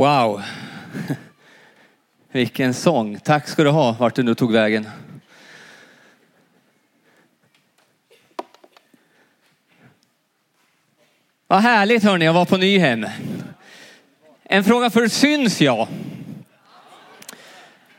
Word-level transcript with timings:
Wow. 0.00 0.42
Vilken 2.32 2.74
sång. 2.74 3.18
Tack 3.18 3.48
ska 3.48 3.64
du 3.64 3.70
ha, 3.70 3.96
vart 3.98 4.14
du 4.14 4.22
nu 4.22 4.34
tog 4.34 4.52
vägen. 4.52 4.88
Vad 11.46 11.60
härligt 11.60 12.02
hörni 12.02 12.28
att 12.28 12.34
vara 12.34 12.44
på 12.44 12.56
Nyhem. 12.56 13.06
En 14.42 14.64
fråga 14.64 14.90
för 14.90 15.08
syns 15.08 15.60
jag? 15.60 15.88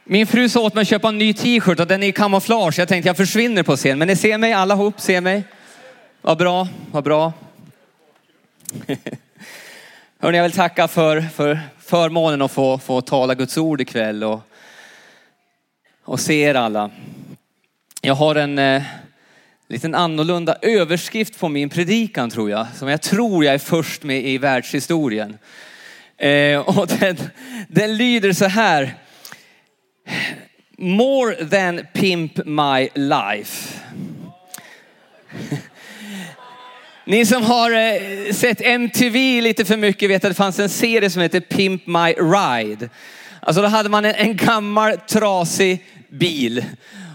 Min 0.03 0.27
fru 0.27 0.49
sa 0.49 0.59
åt 0.59 0.73
mig 0.73 0.81
att 0.81 0.87
köpa 0.87 1.07
en 1.07 1.17
ny 1.17 1.33
t-shirt 1.33 1.79
och 1.79 1.87
den 1.87 2.03
är 2.03 2.07
i 2.07 2.11
kamouflage. 2.11 2.79
Jag 2.79 2.87
tänkte 2.87 3.09
jag 3.09 3.17
försvinner 3.17 3.63
på 3.63 3.75
scen. 3.75 3.99
Men 3.99 4.07
ni 4.07 4.15
ser 4.15 4.37
mig 4.37 4.53
allihop, 4.53 5.01
ser 5.01 5.21
mig. 5.21 5.43
Vad 6.21 6.37
bra, 6.37 6.67
vad 6.91 7.03
bra. 7.03 7.33
Hörni, 10.23 10.37
jag 10.37 10.43
vill 10.43 10.51
tacka 10.51 10.87
för, 10.87 11.21
för 11.21 11.59
förmånen 11.79 12.41
att 12.41 12.51
få, 12.51 12.77
få 12.77 13.01
tala 13.01 13.35
Guds 13.35 13.57
ord 13.57 13.81
ikväll 13.81 14.23
och, 14.23 14.41
och 16.03 16.19
se 16.19 16.41
er 16.41 16.55
alla. 16.55 16.89
Jag 18.01 18.15
har 18.15 18.35
en 18.35 18.59
eh, 18.59 18.83
liten 19.67 19.95
annorlunda 19.95 20.57
överskrift 20.61 21.39
på 21.39 21.49
min 21.49 21.69
predikan 21.69 22.29
tror 22.29 22.49
jag, 22.49 22.67
som 22.75 22.87
jag 22.87 23.01
tror 23.01 23.45
jag 23.45 23.53
är 23.53 23.59
först 23.59 24.03
med 24.03 24.25
i 24.25 24.37
världshistorien. 24.37 25.37
Eh, 26.17 26.59
och 26.59 26.87
den, 26.87 27.17
den 27.67 27.97
lyder 27.97 28.33
så 28.33 28.45
här. 28.45 28.93
More 30.77 31.35
than 31.35 31.81
pimp 31.93 32.45
my 32.45 32.89
life. 32.93 33.79
Ni 37.05 37.25
som 37.25 37.43
har 37.43 37.71
eh, 37.71 38.33
sett 38.33 38.61
MTV 38.61 39.41
lite 39.41 39.65
för 39.65 39.77
mycket 39.77 40.09
vet 40.09 40.25
att 40.25 40.31
det 40.31 40.35
fanns 40.35 40.59
en 40.59 40.69
serie 40.69 41.09
som 41.09 41.21
heter 41.21 41.39
Pimp 41.39 41.87
My 41.87 42.13
Ride. 42.13 42.89
Alltså 43.39 43.61
då 43.61 43.67
hade 43.67 43.89
man 43.89 44.05
en, 44.05 44.15
en 44.15 44.35
gammal 44.35 44.97
trasig 44.97 45.85
bil. 46.09 46.65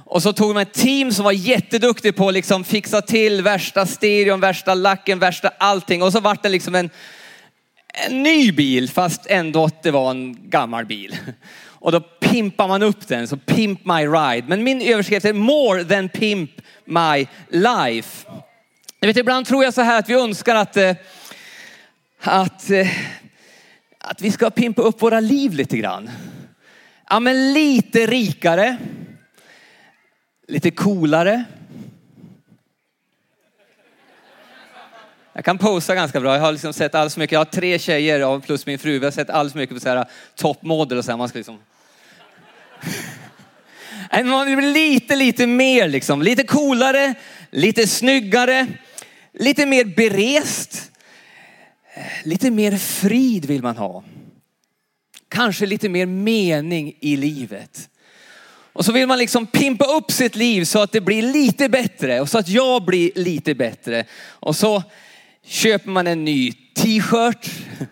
Och 0.04 0.22
så 0.22 0.32
tog 0.32 0.54
man 0.54 0.62
ett 0.62 0.72
team 0.72 1.12
som 1.12 1.24
var 1.24 1.32
jätteduktig 1.32 2.16
på 2.16 2.28
att 2.28 2.34
liksom 2.34 2.64
fixa 2.64 3.02
till 3.02 3.42
värsta 3.42 3.86
stereon, 3.86 4.40
värsta 4.40 4.74
lacken, 4.74 5.18
värsta 5.18 5.50
allting. 5.58 6.02
Och 6.02 6.12
så 6.12 6.20
vart 6.20 6.42
det 6.42 6.48
liksom 6.48 6.74
en, 6.74 6.90
en 8.06 8.22
ny 8.22 8.52
bil 8.52 8.90
fast 8.90 9.26
ändå 9.26 9.64
att 9.64 9.82
det 9.82 9.90
var 9.90 10.10
en 10.10 10.50
gammal 10.50 10.86
bil. 10.86 11.16
Och 11.78 11.92
då 11.92 12.00
pimpar 12.00 12.68
man 12.68 12.82
upp 12.82 13.08
den, 13.08 13.28
så 13.28 13.36
Pimp 13.36 13.84
My 13.84 14.06
Ride. 14.06 14.44
Men 14.48 14.64
min 14.64 14.82
överskrift 14.82 15.26
är 15.26 15.32
More 15.32 15.84
than 15.84 16.08
Pimp 16.08 16.50
My 16.84 17.26
Life. 17.50 18.26
Jag 19.06 19.08
vet, 19.08 19.16
ibland 19.16 19.46
tror 19.46 19.64
jag 19.64 19.74
så 19.74 19.82
här 19.82 19.98
att 19.98 20.08
vi 20.08 20.14
önskar 20.14 20.54
att, 20.54 20.76
eh, 20.76 20.96
att, 22.20 22.70
eh, 22.70 22.88
att 23.98 24.20
vi 24.20 24.32
ska 24.32 24.50
pimpa 24.50 24.82
upp 24.82 25.02
våra 25.02 25.20
liv 25.20 25.52
lite 25.52 25.76
grann. 25.76 26.10
Ja, 27.10 27.20
men 27.20 27.52
lite 27.52 28.06
rikare, 28.06 28.76
lite 30.48 30.70
coolare. 30.70 31.44
Jag 35.32 35.44
kan 35.44 35.58
posa 35.58 35.94
ganska 35.94 36.20
bra. 36.20 36.34
Jag 36.34 36.40
har 36.40 36.52
liksom 36.52 36.72
sett 36.72 36.94
alldeles 36.94 37.16
mycket. 37.16 37.32
Jag 37.32 37.40
har 37.40 37.44
tre 37.44 37.78
tjejer 37.78 38.40
plus 38.40 38.66
min 38.66 38.78
fru. 38.78 38.98
Vi 38.98 39.04
har 39.04 39.12
sett 39.12 39.30
alldeles 39.30 39.54
mycket 39.54 39.76
på 39.76 39.80
så 39.80 39.88
här 39.88 39.96
eh, 39.96 40.04
toppmodell 40.34 40.98
och 40.98 41.04
så 41.04 41.10
här. 41.10 41.18
Man 41.18 41.28
ska 41.28 41.38
liksom... 41.38 41.58
Man 44.24 44.46
vill 44.46 44.56
bli 44.56 44.72
lite, 44.72 45.16
lite 45.16 45.46
mer 45.46 45.88
liksom. 45.88 46.22
Lite 46.22 46.42
coolare, 46.42 47.14
lite 47.50 47.86
snyggare, 47.86 48.66
lite 49.36 49.66
mer 49.66 49.84
berest. 49.84 50.92
Lite 52.24 52.50
mer 52.50 52.76
frid 52.76 53.44
vill 53.44 53.62
man 53.62 53.76
ha. 53.76 54.04
Kanske 55.28 55.66
lite 55.66 55.88
mer 55.88 56.06
mening 56.06 56.96
i 57.00 57.16
livet. 57.16 57.88
Och 58.72 58.84
så 58.84 58.92
vill 58.92 59.06
man 59.06 59.18
liksom 59.18 59.46
pimpa 59.46 59.84
upp 59.84 60.10
sitt 60.10 60.36
liv 60.36 60.64
så 60.64 60.82
att 60.82 60.92
det 60.92 61.00
blir 61.00 61.22
lite 61.22 61.68
bättre 61.68 62.20
och 62.20 62.28
så 62.28 62.38
att 62.38 62.48
jag 62.48 62.84
blir 62.84 63.10
lite 63.14 63.54
bättre. 63.54 64.04
Och 64.24 64.56
så 64.56 64.82
köper 65.44 65.90
man 65.90 66.06
en 66.06 66.24
ny 66.24 66.52
t-shirt. 66.52 67.50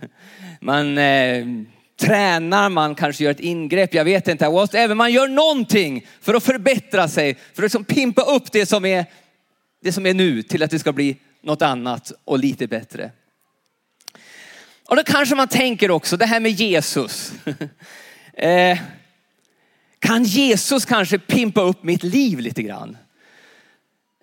Man 0.60 0.98
eh, 0.98 1.46
tränar, 2.00 2.68
man 2.68 2.94
kanske 2.94 3.24
gör 3.24 3.30
ett 3.30 3.40
ingrepp, 3.40 3.94
jag 3.94 4.04
vet 4.04 4.28
inte. 4.28 4.66
Även 4.72 4.96
man 4.96 5.12
gör 5.12 5.28
någonting 5.28 6.06
för 6.20 6.34
att 6.34 6.44
förbättra 6.44 7.08
sig, 7.08 7.34
för 7.34 7.62
att 7.62 7.64
liksom 7.64 7.84
pimpa 7.84 8.22
upp 8.22 8.52
det 8.52 8.66
som, 8.66 8.84
är, 8.84 9.06
det 9.82 9.92
som 9.92 10.06
är 10.06 10.14
nu 10.14 10.42
till 10.42 10.62
att 10.62 10.70
det 10.70 10.78
ska 10.78 10.92
bli 10.92 11.16
något 11.44 11.62
annat 11.62 12.12
och 12.24 12.38
lite 12.38 12.66
bättre. 12.66 13.10
Och 14.88 14.96
då 14.96 15.02
kanske 15.04 15.34
man 15.34 15.48
tänker 15.48 15.90
också, 15.90 16.16
det 16.16 16.26
här 16.26 16.40
med 16.40 16.52
Jesus. 16.52 17.32
eh, 18.32 18.78
kan 19.98 20.24
Jesus 20.24 20.84
kanske 20.84 21.18
pimpa 21.18 21.60
upp 21.60 21.82
mitt 21.82 22.02
liv 22.02 22.40
lite 22.40 22.62
grann? 22.62 22.96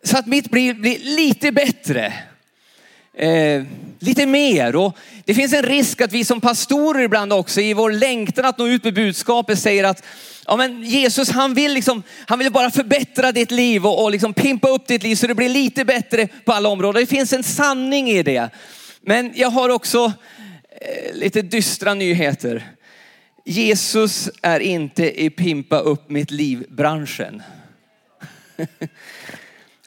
Så 0.04 0.18
att 0.18 0.28
mitt 0.28 0.52
blir, 0.52 0.74
blir 0.74 1.00
lite 1.00 1.52
bättre. 1.52 2.14
Eh, 3.17 3.63
lite 3.99 4.25
mer. 4.25 4.75
Och 4.75 4.97
det 5.25 5.33
finns 5.33 5.53
en 5.53 5.63
risk 5.63 6.01
att 6.01 6.11
vi 6.13 6.25
som 6.25 6.41
pastorer 6.41 7.03
ibland 7.03 7.33
också 7.33 7.61
i 7.61 7.73
vår 7.73 7.91
längtan 7.91 8.45
att 8.45 8.57
nå 8.57 8.67
ut 8.67 8.83
med 8.83 8.94
budskapet 8.94 9.59
säger 9.59 9.83
att 9.83 10.03
ja, 10.45 10.55
men 10.55 10.83
Jesus 10.83 11.29
han 11.29 11.53
vill, 11.53 11.73
liksom, 11.73 12.03
han 12.27 12.39
vill 12.39 12.51
bara 12.51 12.72
förbättra 12.72 13.31
ditt 13.31 13.51
liv 13.51 13.85
och, 13.85 14.03
och 14.03 14.11
liksom 14.11 14.33
pimpa 14.33 14.69
upp 14.69 14.88
ditt 14.88 15.03
liv 15.03 15.16
så 15.16 15.27
det 15.27 15.35
blir 15.35 15.49
lite 15.49 15.85
bättre 15.85 16.27
på 16.45 16.51
alla 16.51 16.69
områden. 16.69 17.01
Det 17.01 17.07
finns 17.07 17.33
en 17.33 17.44
sanning 17.44 18.09
i 18.09 18.23
det. 18.23 18.49
Men 19.01 19.31
jag 19.35 19.49
har 19.49 19.69
också 19.69 20.13
eh, 20.81 21.16
lite 21.16 21.41
dystra 21.41 21.93
nyheter. 21.93 22.63
Jesus 23.45 24.29
är 24.41 24.59
inte 24.59 25.23
i 25.23 25.29
pimpa 25.29 25.79
upp 25.79 26.09
mitt 26.09 26.31
liv-branschen. 26.31 27.43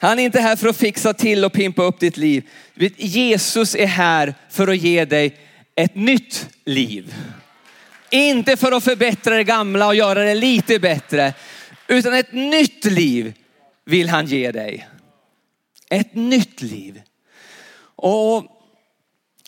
Han 0.05 0.19
är 0.19 0.23
inte 0.23 0.39
här 0.39 0.55
för 0.55 0.67
att 0.67 0.77
fixa 0.77 1.13
till 1.13 1.45
och 1.45 1.53
pimpa 1.53 1.83
upp 1.83 1.99
ditt 1.99 2.17
liv. 2.17 2.49
Jesus 2.97 3.75
är 3.75 3.85
här 3.85 4.35
för 4.49 4.67
att 4.67 4.77
ge 4.77 5.05
dig 5.05 5.37
ett 5.75 5.95
nytt 5.95 6.49
liv. 6.65 7.15
Inte 8.11 8.57
för 8.57 8.71
att 8.71 8.83
förbättra 8.83 9.35
det 9.35 9.43
gamla 9.43 9.87
och 9.87 9.95
göra 9.95 10.23
det 10.23 10.35
lite 10.35 10.79
bättre, 10.79 11.33
utan 11.87 12.13
ett 12.13 12.33
nytt 12.33 12.85
liv 12.85 13.33
vill 13.85 14.09
han 14.09 14.25
ge 14.25 14.51
dig. 14.51 14.87
Ett 15.89 16.15
nytt 16.15 16.61
liv. 16.61 17.01
Och 17.95 18.45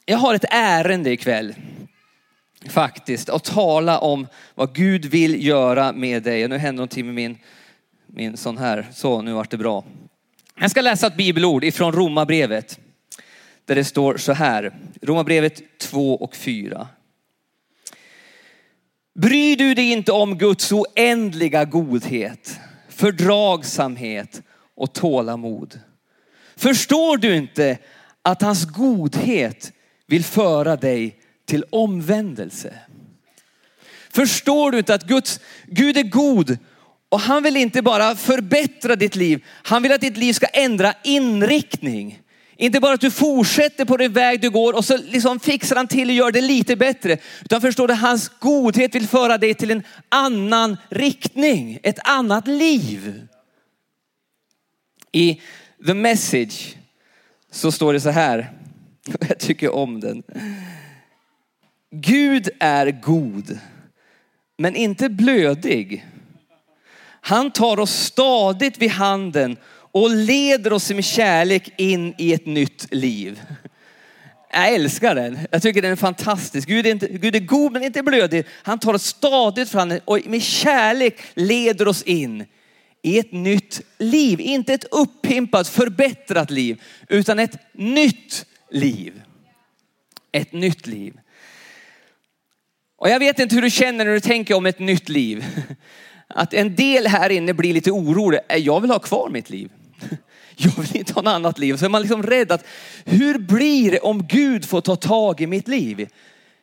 jag 0.06 0.18
har 0.18 0.34
ett 0.34 0.45
ärende 0.50 1.12
ikväll 1.12 1.56
faktiskt 2.69 3.29
att 3.29 3.44
tala 3.44 4.00
om 4.00 4.28
vad 4.56 4.75
Gud 4.75 5.06
vill 5.06 5.45
göra 5.45 5.91
med 5.91 6.24
dig. 6.24 6.44
Och 6.44 6.50
nu 6.50 6.57
händer 6.57 6.78
någonting 6.78 7.06
med 7.06 7.16
min, 7.16 7.38
min 8.07 8.38
sån 8.38 8.57
här. 8.57 8.88
Så, 8.94 9.22
nu 9.22 9.34
vart 9.34 9.51
det 9.51 9.57
bra. 9.57 9.84
Jag 10.59 10.72
ska 10.72 10.81
läsa 10.81 11.07
ett 11.07 11.18
bibelord 11.18 11.63
ifrån 11.63 11.91
Romarbrevet. 11.91 12.79
Där 13.66 13.75
det 13.75 13.84
står 13.84 14.18
så 14.18 14.34
här. 14.34 14.73
Romarbrevet 15.01 15.79
2 15.79 16.16
och 16.16 16.35
4. 16.35 16.88
Bryr 19.19 19.56
du 19.56 19.73
dig 19.73 19.91
inte 19.91 20.12
om 20.12 20.38
Guds 20.38 20.72
oändliga 20.72 21.66
godhet, 21.66 22.59
fördragsamhet 22.90 24.41
och 24.75 24.94
tålamod? 24.94 25.79
Förstår 26.56 27.18
du 27.18 27.35
inte 27.35 27.78
att 28.22 28.41
hans 28.41 28.66
godhet 28.66 29.72
vill 30.07 30.24
föra 30.24 30.75
dig 30.75 31.19
till 31.45 31.63
omvändelse? 31.69 32.74
Förstår 34.09 34.72
du 34.72 34.78
inte 34.78 34.94
att 34.94 35.07
Guds, 35.07 35.39
Gud 35.66 35.97
är 35.97 36.03
god 36.03 36.57
och 37.09 37.19
han 37.19 37.44
vill 37.44 37.57
inte 37.57 37.81
bara 37.81 38.16
förbättra 38.16 38.95
ditt 38.95 39.16
liv, 39.16 39.45
han 39.63 39.84
vill 39.84 39.91
att 39.91 40.01
ditt 40.01 40.18
liv 40.18 40.34
ska 40.34 40.45
ändra 40.45 40.94
inriktning. 41.03 42.22
Inte 42.59 42.79
bara 42.79 42.94
att 42.94 43.01
du 43.01 43.12
fortsätter 43.12 43.85
på 43.85 43.97
den 43.97 44.13
väg 44.13 44.41
du 44.41 44.50
går 44.50 44.73
och 44.73 44.85
så 44.85 44.97
liksom 44.97 45.40
fixar 45.40 45.75
han 45.75 45.88
till 45.88 46.09
och 46.09 46.16
gör 46.16 46.31
det 46.31 46.41
lite 46.41 46.75
bättre. 46.75 47.18
Utan 47.41 47.62
förstår 47.62 47.88
du, 47.88 47.94
hans 47.94 48.29
godhet 48.40 48.95
vill 48.95 49.07
föra 49.07 49.38
dig 49.38 49.54
till 49.54 49.71
en 49.71 49.83
annan 50.09 50.77
riktning, 50.89 51.80
ett 51.83 52.00
annat 52.04 52.48
liv. 52.48 53.27
I 55.12 55.42
the 55.86 55.94
message 55.94 56.75
så 57.51 57.71
står 57.71 57.94
det 57.94 58.00
så 58.00 58.09
här, 58.09 58.51
jag 59.30 59.39
tycker 59.39 59.75
om 59.75 60.00
den. 60.00 60.24
Gud 61.92 62.50
är 62.59 62.92
god, 62.92 63.59
men 64.57 64.75
inte 64.75 65.09
blödig. 65.09 66.06
Han 67.22 67.52
tar 67.52 67.80
oss 67.80 67.92
stadigt 67.92 68.78
vid 68.78 68.92
handen 68.92 69.58
och 69.92 70.10
leder 70.10 70.74
oss 70.74 70.92
med 70.92 71.06
kärlek 71.06 71.69
in 71.78 72.14
i 72.18 72.34
ett 72.34 72.46
nytt 72.46 72.88
liv. 72.94 73.42
Jag 74.52 74.74
älskar 74.74 75.16
den. 75.16 75.40
Jag 75.52 75.62
tycker 75.62 75.81
den 75.81 75.92
är 75.92 75.96
fantastisk. 75.96 76.68
Gud 76.68 76.86
är, 76.86 76.92
inte, 76.92 77.08
Gud 77.08 77.36
är 77.36 77.40
god 77.40 77.72
men 77.72 77.84
inte 77.84 78.04
blödig. 78.04 78.46
Han 78.64 78.80
tar 78.80 78.94
oss 78.94 79.06
stadigt 79.06 79.69
fram 79.69 80.00
och 80.06 80.19
med 80.25 80.44
kärlek 80.44 81.22
leder 81.34 81.88
oss 81.88 82.04
in 82.04 82.46
i 83.02 83.19
ett 83.19 83.31
nytt 83.31 83.81
liv. 83.98 84.40
Inte 84.40 84.74
ett 84.74 84.86
uppimpat, 84.92 85.68
förbättrat 85.68 86.52
liv, 86.52 86.81
utan 87.10 87.40
ett 87.40 87.58
nytt 87.74 88.46
liv. 88.72 89.22
Ett 90.31 90.54
nytt 90.54 90.88
liv. 90.88 91.14
Och 92.98 93.10
jag 93.10 93.19
vet 93.19 93.40
inte 93.40 93.56
hur 93.56 93.62
du 93.62 93.69
känner 93.69 94.06
när 94.06 94.14
du 94.14 94.19
tänker 94.19 94.54
om 94.54 94.66
ett 94.66 94.80
nytt 94.80 95.10
liv. 95.10 95.46
Att 96.27 96.53
en 96.53 96.75
del 96.75 97.07
här 97.07 97.29
inne 97.29 97.53
blir 97.53 97.74
lite 97.74 97.91
orolig. 97.91 98.39
Äh, 98.50 98.57
jag 98.57 98.81
vill 98.81 98.91
ha 98.91 99.00
kvar 99.00 99.29
mitt 99.29 99.50
liv. 99.50 99.69
Jag 100.59 100.71
vill 100.77 100.97
inte 100.97 101.13
ha 101.13 101.21
något 101.21 101.31
annat 101.31 101.59
liv. 101.59 101.77
Så 101.77 101.85
är 101.85 101.89
man 101.89 102.01
liksom 102.01 102.24
rädd 102.24 102.51
att 102.51 102.65
hur 103.06 103.38
blir 103.38 103.91
det 103.91 104.00
om 104.00 104.27
Gud 104.27 104.65
får 104.65 104.81
ta 104.81 104.95
tag 104.95 105.41
i 105.41 105.47
mitt 105.47 105.68
liv? 105.68 106.07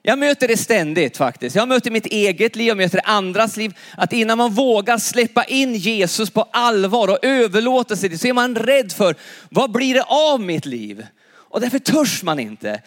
Jag 0.03 0.19
möter 0.19 0.49
det 0.49 0.57
ständigt 0.57 1.17
faktiskt. 1.17 1.57
Jag 1.57 1.69
möter 1.69 1.91
mitt 1.91 2.07
eget 2.07 2.57
liv, 2.57 2.69
jag 2.69 2.77
möter 2.77 3.01
andras 3.05 3.57
liv. 3.57 3.79
Att 3.97 4.13
innan 4.13 4.39
man 4.39 4.55
vågar 4.55 4.99
släppa 4.99 5.45
in 5.45 5.75
Jesus 5.75 6.31
på 6.31 6.43
allvar 6.43 7.09
och 7.09 7.19
överlåta 7.23 7.97
sig 7.97 8.19
så 8.19 8.27
är 8.27 8.33
man 8.33 8.57
rädd 8.57 8.93
för, 8.93 9.15
vad 9.49 9.73
blir 9.73 9.95
det 9.95 10.03
av 10.03 10.41
mitt 10.41 10.67
liv? 10.67 11.07
Och 11.27 11.61
därför 11.61 11.79
törs 11.79 12.23
man 12.23 12.39
inte. 12.39 12.83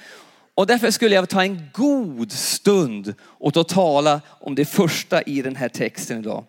Och 0.55 0.67
därför 0.67 0.91
skulle 0.91 1.15
jag 1.15 1.29
ta 1.29 1.41
en 1.41 1.69
god 1.73 2.31
stund 2.31 3.13
och 3.21 3.57
att 3.57 3.69
tala 3.69 4.21
om 4.27 4.55
det 4.55 4.65
första 4.65 5.21
i 5.21 5.41
den 5.41 5.55
här 5.55 5.69
texten 5.69 6.19
idag. 6.19 6.43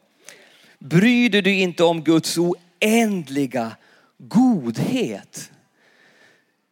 Bryr 0.78 1.30
du 1.30 1.40
dig 1.40 1.60
inte 1.60 1.84
om 1.84 2.04
Guds 2.04 2.38
oändliga 2.38 3.76
godhet? 4.19 5.50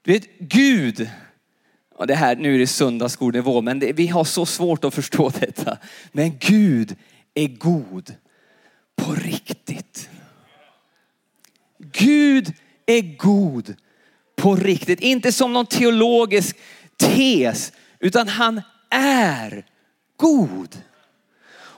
Du 0.03 0.12
vet, 0.12 0.38
Gud, 0.38 1.11
och 1.94 2.06
det 2.06 2.14
här, 2.14 2.37
nu 2.37 2.55
är 2.55 2.58
det 2.58 2.67
söndagsskolnivå, 2.67 3.61
men 3.61 3.79
det, 3.79 3.93
vi 3.93 4.06
har 4.06 4.25
så 4.25 4.47
svårt 4.47 4.85
att 4.85 4.94
förstå 4.94 5.29
detta. 5.41 5.79
Men 6.12 6.38
Gud 6.38 6.97
är 7.35 7.49
god 7.49 8.14
på 8.97 9.12
riktigt. 9.12 10.09
Gud 11.79 12.52
är 12.87 13.17
god 13.17 13.75
på 14.37 14.56
riktigt. 14.56 15.00
Inte 15.00 15.32
som 15.32 15.52
någon 15.52 15.67
teologisk 15.67 16.56
tes, 16.97 17.73
utan 17.99 18.29
han 18.29 18.62
är 18.91 19.67
god. 20.17 20.82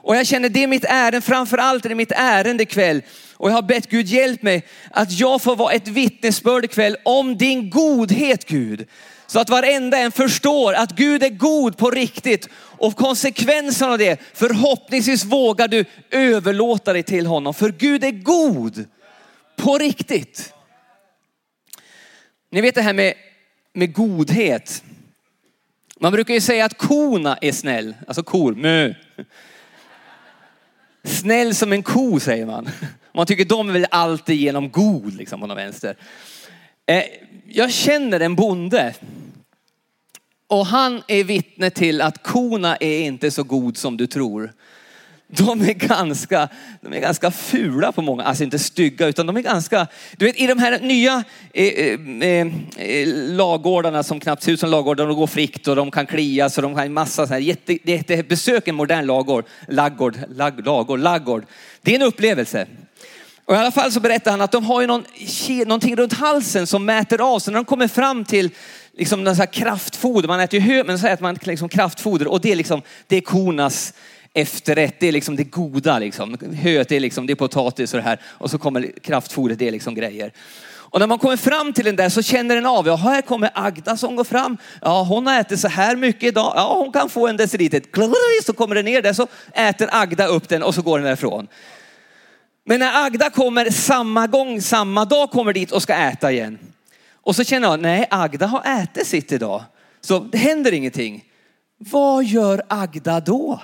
Och 0.01 0.15
jag 0.15 0.27
känner 0.27 0.49
det 0.49 0.63
är 0.63 0.67
mitt 0.67 0.85
ärende, 0.85 1.21
framförallt 1.21 1.85
är 1.85 1.89
det 1.89 1.95
mitt 1.95 2.11
ärende 2.11 2.63
ikväll. 2.63 3.01
Och 3.33 3.49
jag 3.49 3.53
har 3.53 3.61
bett 3.61 3.89
Gud 3.89 4.07
hjälp 4.07 4.41
mig 4.41 4.65
att 4.91 5.11
jag 5.11 5.41
får 5.41 5.55
vara 5.55 5.73
ett 5.73 5.87
vittnesbörd 5.87 6.65
ikväll 6.65 6.97
om 7.05 7.37
din 7.37 7.69
godhet 7.69 8.45
Gud. 8.45 8.87
Så 9.27 9.39
att 9.39 9.49
varenda 9.49 9.97
en 9.97 10.11
förstår 10.11 10.73
att 10.73 10.91
Gud 10.91 11.23
är 11.23 11.29
god 11.29 11.77
på 11.77 11.91
riktigt 11.91 12.49
och 12.53 12.95
konsekvensen 12.95 13.89
av 13.89 13.97
det, 13.97 14.21
förhoppningsvis 14.33 15.25
vågar 15.25 15.67
du 15.67 15.85
överlåta 16.11 16.93
dig 16.93 17.03
till 17.03 17.25
honom. 17.25 17.53
För 17.53 17.71
Gud 17.71 18.03
är 18.03 18.11
god 18.11 18.85
på 19.55 19.77
riktigt. 19.77 20.53
Ni 22.51 22.61
vet 22.61 22.75
det 22.75 22.81
här 22.81 22.93
med, 22.93 23.13
med 23.73 23.93
godhet. 23.93 24.83
Man 25.99 26.11
brukar 26.11 26.33
ju 26.33 26.41
säga 26.41 26.65
att 26.65 26.77
korna 26.77 27.37
är 27.41 27.51
snäll, 27.51 27.95
alltså 28.07 28.23
kor, 28.23 28.55
mö. 28.55 28.93
Snäll 31.03 31.55
som 31.55 31.73
en 31.73 31.83
ko 31.83 32.19
säger 32.19 32.45
man. 32.45 32.69
Man 33.13 33.25
tycker 33.25 33.45
de 33.45 33.69
är 33.69 33.73
väl 33.73 33.85
alltid 33.91 34.35
genom 34.35 34.71
god 34.71 35.13
liksom 35.13 35.41
på 35.41 35.47
någon 35.47 35.57
vänster. 35.57 35.95
Eh, 36.85 37.03
jag 37.47 37.71
känner 37.71 38.19
en 38.19 38.35
bonde 38.35 38.95
och 40.47 40.65
han 40.65 41.03
är 41.07 41.23
vittne 41.23 41.69
till 41.69 42.01
att 42.01 42.23
korna 42.23 42.75
är 42.75 42.99
inte 42.99 43.31
så 43.31 43.43
god 43.43 43.77
som 43.77 43.97
du 43.97 44.07
tror. 44.07 44.53
De 45.31 45.61
är 45.61 45.73
ganska, 45.73 46.49
de 46.81 46.93
är 46.93 46.99
ganska 46.99 47.31
fula 47.31 47.91
på 47.91 48.01
många, 48.01 48.23
alltså 48.23 48.43
inte 48.43 48.59
stygga 48.59 49.07
utan 49.07 49.27
de 49.27 49.37
är 49.37 49.41
ganska, 49.41 49.87
du 50.17 50.25
vet 50.25 50.39
i 50.39 50.47
de 50.47 50.59
här 50.59 50.79
nya 50.79 51.23
eh, 51.53 51.65
eh, 51.65 51.99
eh, 52.21 52.47
eh 52.77 53.07
lagårdarna 53.35 54.03
som 54.03 54.19
knappt 54.19 54.43
ser 54.43 54.51
ut 54.51 54.59
som 54.59 54.69
lagårdar, 54.69 55.07
de 55.07 55.15
går 55.15 55.27
fritt 55.27 55.67
och 55.67 55.75
de 55.75 55.91
kan 55.91 56.05
klias 56.05 56.57
och 56.57 56.61
de 56.61 56.73
har 56.73 56.85
en 56.85 56.93
massa 56.93 57.27
så 57.27 57.33
här 57.33 57.41
jätte, 57.41 57.91
jätte 57.91 58.23
besök 58.23 58.67
en 58.67 58.75
modern 58.75 59.05
lagård, 59.05 59.45
laggård, 59.67 60.17
lag, 60.35 60.65
lagård, 60.65 60.99
laggård. 60.99 61.45
Det 61.81 61.91
är 61.91 61.95
en 61.95 62.07
upplevelse. 62.07 62.67
Och 63.45 63.55
i 63.55 63.57
alla 63.57 63.71
fall 63.71 63.91
så 63.91 63.99
berättar 63.99 64.31
han 64.31 64.41
att 64.41 64.51
de 64.51 64.63
har 64.63 64.81
ju 64.81 64.87
någon, 64.87 65.03
någonting 65.65 65.95
runt 65.95 66.13
halsen 66.13 66.67
som 66.67 66.85
mäter 66.85 67.21
av. 67.35 67.39
Så 67.39 67.51
när 67.51 67.55
de 67.55 67.65
kommer 67.65 67.87
fram 67.87 68.25
till 68.25 68.49
liksom 68.97 69.23
någon 69.23 69.35
så 69.35 69.41
här 69.41 69.53
kraftfoder, 69.53 70.27
man 70.27 70.39
äter 70.39 70.59
ju 70.59 70.65
hö, 70.65 70.83
men 70.83 70.99
så 70.99 71.07
äter 71.07 71.23
man 71.23 71.37
liksom 71.41 71.69
kraftfoder 71.69 72.27
och 72.27 72.41
det 72.41 72.51
är 72.51 72.55
liksom, 72.55 72.81
det 73.07 73.17
är 73.17 73.21
kornas 73.21 73.93
efterrätt, 74.33 74.99
det 74.99 75.07
är 75.07 75.11
liksom 75.11 75.35
det 75.35 75.43
goda 75.43 75.99
liksom. 75.99 76.37
Höet 76.63 76.91
är 76.91 76.99
liksom, 76.99 77.27
det 77.27 77.33
är 77.33 77.35
potatis 77.35 77.93
och 77.93 77.97
det 77.97 78.03
här. 78.03 78.19
Och 78.25 78.51
så 78.51 78.57
kommer 78.57 78.91
kraftfodret, 79.01 79.59
det 79.59 79.67
är 79.67 79.71
liksom 79.71 79.95
grejer. 79.95 80.31
Och 80.91 80.99
när 80.99 81.07
man 81.07 81.19
kommer 81.19 81.37
fram 81.37 81.73
till 81.73 81.85
den 81.85 81.95
där 81.95 82.09
så 82.09 82.21
känner 82.21 82.55
den 82.55 82.65
av, 82.65 82.87
ja 82.87 82.95
här 82.95 83.21
kommer 83.21 83.51
Agda 83.53 83.97
som 83.97 84.15
går 84.15 84.23
fram. 84.23 84.57
Ja 84.81 85.03
hon 85.03 85.27
har 85.27 85.39
ätit 85.39 85.59
så 85.59 85.67
här 85.67 85.95
mycket 85.95 86.23
idag. 86.23 86.53
Ja 86.55 86.75
hon 86.83 86.91
kan 86.91 87.09
få 87.09 87.27
en 87.27 87.37
deciliter. 87.37 88.43
Så 88.45 88.53
kommer 88.53 88.75
den 88.75 88.85
ner 88.85 89.01
där 89.01 89.13
så 89.13 89.27
äter 89.53 89.89
Agda 89.91 90.27
upp 90.27 90.49
den 90.49 90.63
och 90.63 90.75
så 90.75 90.81
går 90.81 90.97
den 90.97 91.05
därifrån. 91.05 91.47
Men 92.65 92.79
när 92.79 93.05
Agda 93.05 93.29
kommer 93.29 93.69
samma 93.69 94.27
gång, 94.27 94.61
samma 94.61 95.05
dag 95.05 95.31
kommer 95.31 95.53
dit 95.53 95.71
och 95.71 95.81
ska 95.81 95.93
äta 95.93 96.31
igen. 96.31 96.59
Och 97.13 97.35
så 97.35 97.43
känner 97.43 97.67
jag, 97.67 97.79
nej 97.79 98.07
Agda 98.09 98.45
har 98.45 98.81
ätit 98.81 99.07
sitt 99.07 99.31
idag. 99.31 99.63
Så 100.01 100.19
det 100.19 100.37
händer 100.37 100.73
ingenting. 100.73 101.23
Vad 101.77 102.23
gör 102.23 102.61
Agda 102.67 103.19
då? 103.19 103.61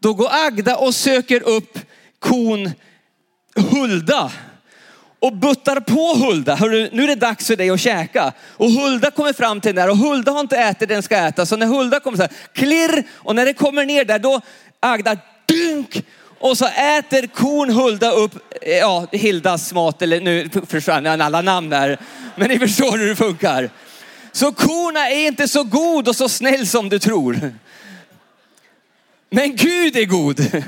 Då 0.00 0.14
går 0.14 0.28
Agda 0.30 0.76
och 0.76 0.94
söker 0.94 1.48
upp 1.48 1.78
kon 2.18 2.70
Hulda 3.56 4.32
och 5.20 5.36
buttar 5.36 5.80
på 5.80 6.14
Hulda. 6.26 6.54
Hörru, 6.54 6.88
nu 6.92 7.02
är 7.02 7.08
det 7.08 7.14
dags 7.14 7.46
för 7.46 7.56
dig 7.56 7.70
att 7.70 7.80
käka. 7.80 8.32
Och 8.40 8.70
Hulda 8.70 9.10
kommer 9.10 9.32
fram 9.32 9.60
till 9.60 9.74
den 9.74 9.86
där 9.86 9.90
och 9.90 9.96
Hulda 9.96 10.32
har 10.32 10.40
inte 10.40 10.56
ätit 10.56 10.88
den 10.88 11.02
ska 11.02 11.16
äta. 11.16 11.46
Så 11.46 11.56
när 11.56 11.66
Hulda 11.66 12.00
kommer 12.00 12.16
så 12.16 12.22
här, 12.22 12.32
klirr 12.52 13.04
och 13.10 13.34
när 13.34 13.46
det 13.46 13.54
kommer 13.54 13.84
ner 13.84 14.04
där 14.04 14.18
då 14.18 14.40
Agda 14.80 15.16
dunk 15.46 16.04
och 16.40 16.58
så 16.58 16.66
äter 16.66 17.26
kon 17.26 17.70
Hulda 17.70 18.10
upp, 18.10 18.34
eh, 18.62 18.76
ja 18.76 19.06
Hildas 19.12 19.72
mat 19.72 20.02
eller 20.02 20.20
nu 20.20 20.50
försvann 20.66 21.06
alla 21.06 21.42
namn 21.42 21.70
där. 21.70 21.98
Men 22.36 22.48
ni 22.48 22.58
förstår 22.58 22.98
hur 22.98 23.08
det 23.08 23.16
funkar. 23.16 23.70
Så 24.32 24.52
korna 24.52 25.10
är 25.10 25.26
inte 25.26 25.48
så 25.48 25.64
god 25.64 26.08
och 26.08 26.16
så 26.16 26.28
snäll 26.28 26.66
som 26.66 26.88
du 26.88 26.98
tror. 26.98 27.52
Men 29.30 29.56
Gud 29.56 29.96
är 29.96 30.04
god. 30.04 30.64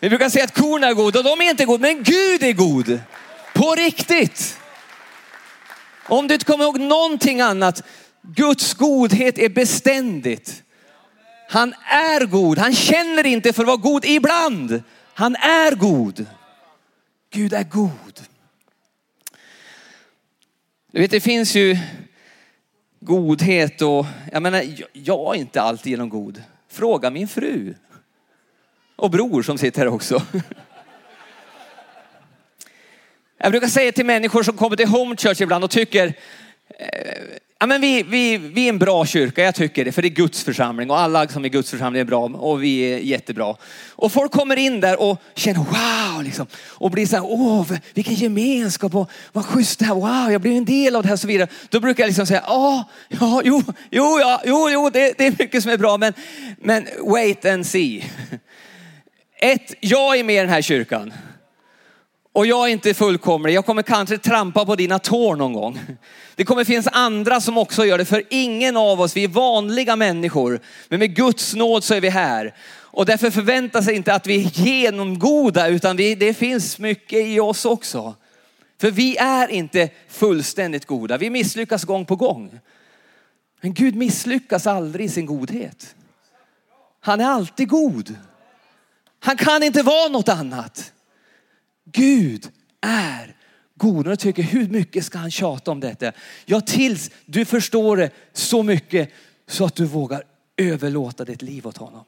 Vi 0.00 0.08
brukar 0.08 0.28
säga 0.28 0.44
att 0.44 0.54
korna 0.54 0.86
är 0.86 0.94
goda 0.94 1.18
och 1.18 1.24
de 1.24 1.40
är 1.40 1.50
inte 1.50 1.64
goda, 1.64 1.80
men 1.80 2.02
Gud 2.02 2.42
är 2.42 2.52
god. 2.52 3.00
På 3.54 3.74
riktigt. 3.74 4.58
Om 6.06 6.28
du 6.28 6.34
inte 6.34 6.46
kommer 6.46 6.64
ihåg 6.64 6.80
någonting 6.80 7.40
annat, 7.40 7.82
Guds 8.22 8.74
godhet 8.74 9.38
är 9.38 9.48
beständigt. 9.48 10.62
Han 11.48 11.74
är 11.84 12.26
god, 12.26 12.58
han 12.58 12.74
känner 12.74 13.26
inte 13.26 13.52
för 13.52 13.62
att 13.62 13.66
vara 13.66 13.76
god 13.76 14.04
ibland. 14.04 14.82
Han 15.14 15.36
är 15.36 15.74
god. 15.74 16.26
Gud 17.30 17.52
är 17.52 17.64
god. 17.64 18.20
Du 20.92 21.00
vet 21.00 21.10
det 21.10 21.20
finns 21.20 21.54
ju 21.54 21.78
godhet 23.04 23.82
och 23.82 24.06
jag 24.32 24.42
menar, 24.42 24.64
jag 24.92 25.36
är 25.36 25.40
inte 25.40 25.62
alltid 25.62 25.90
genom 25.90 26.08
god. 26.08 26.42
Fråga 26.68 27.10
min 27.10 27.28
fru. 27.28 27.74
Och 28.96 29.10
bror 29.10 29.42
som 29.42 29.58
sitter 29.58 29.80
här 29.80 29.88
också. 29.88 30.22
Jag 33.38 33.50
brukar 33.52 33.68
säga 33.68 33.92
till 33.92 34.06
människor 34.06 34.42
som 34.42 34.56
kommer 34.56 34.76
till 34.76 34.88
Home 34.88 35.16
Church 35.16 35.40
ibland 35.40 35.64
och 35.64 35.70
tycker, 35.70 36.06
eh, 36.78 37.22
ja 37.64 37.68
men 37.68 37.80
vi, 37.80 38.02
vi, 38.02 38.36
vi 38.36 38.64
är 38.64 38.68
en 38.68 38.78
bra 38.78 39.06
kyrka, 39.06 39.42
jag 39.42 39.54
tycker 39.54 39.84
det, 39.84 39.92
för 39.92 40.02
det 40.02 40.08
är 40.08 40.10
Guds 40.10 40.44
församling 40.44 40.90
och 40.90 40.98
alla 40.98 41.28
som 41.28 41.44
är 41.44 41.48
Guds 41.48 41.70
församling 41.70 42.00
är 42.00 42.04
bra 42.04 42.24
och 42.24 42.62
vi 42.62 42.80
är 42.80 42.98
jättebra. 42.98 43.56
Och 43.90 44.12
folk 44.12 44.32
kommer 44.32 44.56
in 44.56 44.80
där 44.80 45.00
och 45.00 45.22
känner 45.34 45.58
wow 45.58 46.22
liksom 46.24 46.46
och 46.66 46.90
blir 46.90 47.06
så 47.06 47.16
här, 47.16 47.24
åh 47.24 47.72
vilken 47.94 48.14
gemenskap 48.14 48.94
och 48.94 49.10
vad 49.32 49.46
schysst 49.46 49.78
det 49.78 49.84
här, 49.84 49.94
wow 49.94 50.32
jag 50.32 50.40
blir 50.40 50.56
en 50.56 50.64
del 50.64 50.96
av 50.96 51.02
det 51.02 51.08
här 51.08 51.14
och 51.14 51.20
så 51.20 51.26
vidare. 51.26 51.48
Då 51.68 51.80
brukar 51.80 52.02
jag 52.02 52.08
liksom 52.08 52.26
säga, 52.26 52.42
ja, 52.46 52.90
ja, 53.08 53.42
jo, 53.44 53.62
jo, 53.90 54.18
ja, 54.20 54.42
jo, 54.44 54.70
jo, 54.70 54.90
det, 54.90 55.18
det 55.18 55.26
är 55.26 55.34
mycket 55.38 55.62
som 55.62 55.72
är 55.72 55.78
bra 55.78 55.96
men, 55.96 56.12
men 56.58 56.86
wait 57.06 57.44
and 57.44 57.66
see. 57.66 58.04
Ett, 59.36 59.74
jag 59.80 60.18
är 60.18 60.24
med 60.24 60.34
i 60.34 60.38
den 60.38 60.48
här 60.48 60.62
kyrkan. 60.62 61.12
Och 62.34 62.46
jag 62.46 62.68
är 62.68 62.72
inte 62.72 62.94
fullkomlig. 62.94 63.54
Jag 63.54 63.66
kommer 63.66 63.82
kanske 63.82 64.18
trampa 64.18 64.66
på 64.66 64.76
dina 64.76 64.98
tår 64.98 65.36
någon 65.36 65.52
gång. 65.52 65.80
Det 66.34 66.44
kommer 66.44 66.64
finnas 66.64 66.88
andra 66.92 67.40
som 67.40 67.58
också 67.58 67.84
gör 67.84 67.98
det. 67.98 68.04
För 68.04 68.22
ingen 68.30 68.76
av 68.76 69.00
oss, 69.00 69.16
vi 69.16 69.24
är 69.24 69.28
vanliga 69.28 69.96
människor. 69.96 70.60
Men 70.88 70.98
med 70.98 71.16
Guds 71.16 71.54
nåd 71.54 71.84
så 71.84 71.94
är 71.94 72.00
vi 72.00 72.08
här. 72.08 72.54
Och 72.70 73.06
därför 73.06 73.30
förväntas 73.30 73.88
inte 73.88 74.14
att 74.14 74.26
vi 74.26 74.44
är 74.44 74.66
genomgoda 74.66 75.68
utan 75.68 75.96
vi, 75.96 76.14
det 76.14 76.34
finns 76.34 76.78
mycket 76.78 77.26
i 77.26 77.40
oss 77.40 77.64
också. 77.64 78.14
För 78.80 78.90
vi 78.90 79.16
är 79.16 79.48
inte 79.48 79.88
fullständigt 80.08 80.86
goda. 80.86 81.16
Vi 81.16 81.30
misslyckas 81.30 81.84
gång 81.84 82.06
på 82.06 82.16
gång. 82.16 82.60
Men 83.60 83.74
Gud 83.74 83.94
misslyckas 83.94 84.66
aldrig 84.66 85.06
i 85.06 85.08
sin 85.08 85.26
godhet. 85.26 85.94
Han 87.00 87.20
är 87.20 87.28
alltid 87.28 87.68
god. 87.68 88.16
Han 89.20 89.36
kan 89.36 89.62
inte 89.62 89.82
vara 89.82 90.08
något 90.08 90.28
annat. 90.28 90.90
Gud 91.84 92.50
är 92.80 93.36
god. 93.74 94.06
Och 94.06 94.24
jag 94.24 94.38
hur 94.38 94.68
mycket 94.68 95.04
ska 95.04 95.18
han 95.18 95.30
tjata 95.30 95.70
om 95.70 95.80
detta? 95.80 96.12
Ja, 96.44 96.60
tills 96.60 97.10
du 97.26 97.44
förstår 97.44 97.96
det 97.96 98.10
så 98.32 98.62
mycket 98.62 99.10
Så 99.46 99.64
att 99.64 99.74
du 99.74 99.84
vågar 99.84 100.24
överlåta 100.56 101.24
ditt 101.24 101.42
liv 101.42 101.66
åt 101.66 101.76
honom. 101.76 102.04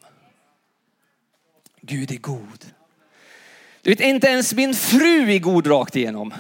Gud 1.80 2.11
är 2.11 2.16
god. 2.16 2.66
Du 3.83 3.90
vet, 3.90 4.00
inte 4.00 4.26
ens 4.26 4.54
min 4.54 4.75
fru 4.75 5.33
är 5.33 5.38
god 5.38 5.66
rakt 5.66 5.97
igenom. 5.97 6.35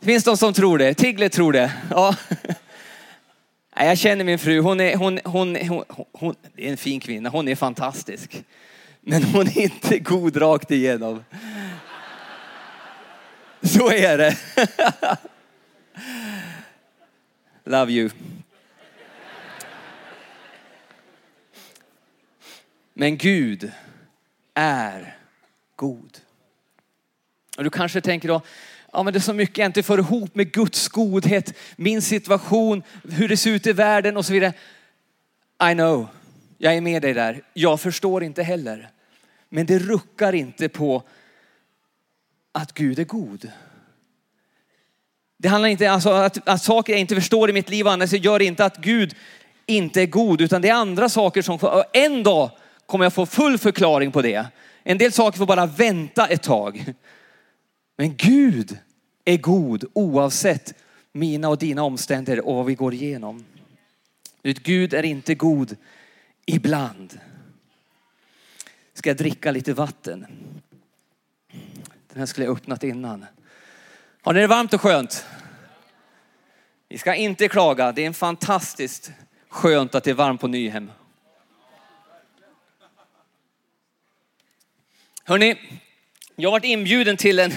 Det 0.00 0.06
finns 0.06 0.24
de 0.24 0.36
som 0.36 0.54
tror 0.54 0.78
det. 0.78 0.94
Tiglet 0.94 1.32
tror 1.32 1.52
det. 1.52 1.72
Ja. 1.90 2.16
Jag 3.76 3.98
känner 3.98 4.24
min 4.24 4.38
fru. 4.38 4.60
Hon 4.60 4.80
är, 4.80 4.96
hon, 4.96 5.20
hon, 5.24 5.56
hon, 5.56 5.84
hon, 6.12 6.34
är 6.56 6.70
en 6.70 6.76
fin 6.76 7.00
kvinna. 7.00 7.28
Hon 7.28 7.48
är 7.48 7.54
fantastisk. 7.54 8.44
Men 9.00 9.22
hon 9.22 9.46
är 9.46 9.58
inte 9.58 9.98
god 9.98 10.36
rakt 10.36 10.70
igenom. 10.70 11.24
Så 13.64 13.90
är 13.90 14.18
det. 14.18 14.36
Love 17.64 17.92
you. 17.92 18.10
Men 22.94 23.16
Gud 23.16 23.72
är 24.54 25.16
god. 25.76 26.18
Och 27.56 27.64
du 27.64 27.70
kanske 27.70 28.00
tänker 28.00 28.28
då, 28.28 28.42
ja 28.92 29.02
men 29.02 29.12
det 29.12 29.18
är 29.18 29.20
så 29.20 29.32
mycket 29.32 29.58
jag 29.58 29.66
inte 29.66 29.82
får 29.82 29.98
ihop 29.98 30.34
med 30.34 30.52
Guds 30.52 30.88
godhet, 30.88 31.54
min 31.76 32.02
situation, 32.02 32.82
hur 33.10 33.28
det 33.28 33.36
ser 33.36 33.50
ut 33.50 33.66
i 33.66 33.72
världen 33.72 34.16
och 34.16 34.26
så 34.26 34.32
vidare. 34.32 34.52
I 35.70 35.74
know, 35.74 36.08
jag 36.58 36.74
är 36.74 36.80
med 36.80 37.02
dig 37.02 37.14
där. 37.14 37.42
Jag 37.52 37.80
förstår 37.80 38.24
inte 38.24 38.42
heller. 38.42 38.90
Men 39.48 39.66
det 39.66 39.78
ruckar 39.78 40.32
inte 40.32 40.68
på 40.68 41.02
att 42.54 42.72
Gud 42.72 42.98
är 42.98 43.04
god. 43.04 43.50
Det 45.38 45.48
handlar 45.48 45.68
inte 45.68 45.90
alltså 45.90 46.10
att, 46.10 46.48
att 46.48 46.62
saker 46.62 46.92
jag 46.92 47.00
inte 47.00 47.14
förstår 47.14 47.50
i 47.50 47.52
mitt 47.52 47.70
liv 47.70 47.88
annars 47.88 48.12
gör 48.12 48.42
inte 48.42 48.64
att 48.64 48.76
Gud 48.76 49.14
inte 49.66 50.02
är 50.02 50.06
god, 50.06 50.40
utan 50.40 50.62
det 50.62 50.68
är 50.68 50.74
andra 50.74 51.08
saker 51.08 51.42
som, 51.42 51.84
en 51.92 52.22
dag 52.22 52.50
kommer 52.86 53.04
jag 53.04 53.12
få 53.12 53.26
full 53.26 53.58
förklaring 53.58 54.12
på 54.12 54.22
det. 54.22 54.46
En 54.82 54.98
del 54.98 55.12
saker 55.12 55.38
får 55.38 55.46
bara 55.46 55.66
vänta 55.66 56.26
ett 56.26 56.42
tag. 56.42 56.94
Men 57.96 58.16
Gud 58.16 58.78
är 59.24 59.36
god 59.36 59.84
oavsett 59.92 60.74
mina 61.12 61.48
och 61.48 61.58
dina 61.58 61.82
omständigheter 61.82 62.46
och 62.46 62.54
vad 62.54 62.66
vi 62.66 62.74
går 62.74 62.94
igenom. 62.94 63.44
Gud 64.42 64.94
är 64.94 65.02
inte 65.02 65.34
god 65.34 65.76
ibland. 66.46 67.18
Ska 68.94 69.10
jag 69.10 69.16
dricka 69.16 69.50
lite 69.50 69.72
vatten? 69.72 70.26
Den 72.14 72.20
här 72.20 72.26
skulle 72.26 72.46
jag 72.46 72.56
öppnat 72.56 72.84
innan. 72.84 73.26
Har 74.22 74.32
ni 74.32 74.40
det 74.40 74.46
varmt 74.46 74.74
och 74.74 74.80
skönt? 74.80 75.26
Vi 76.88 76.98
ska 76.98 77.14
inte 77.14 77.48
klaga. 77.48 77.92
Det 77.92 78.02
är 78.02 78.06
en 78.06 78.14
fantastiskt 78.14 79.12
skönt 79.48 79.94
att 79.94 80.04
det 80.04 80.10
är 80.10 80.14
varmt 80.14 80.40
på 80.40 80.48
Nyhem. 80.48 80.90
Hörni, 85.24 85.56
jag 86.36 86.48
har 86.48 86.52
varit 86.52 86.64
inbjuden 86.64 87.16
till 87.16 87.38
en, 87.38 87.52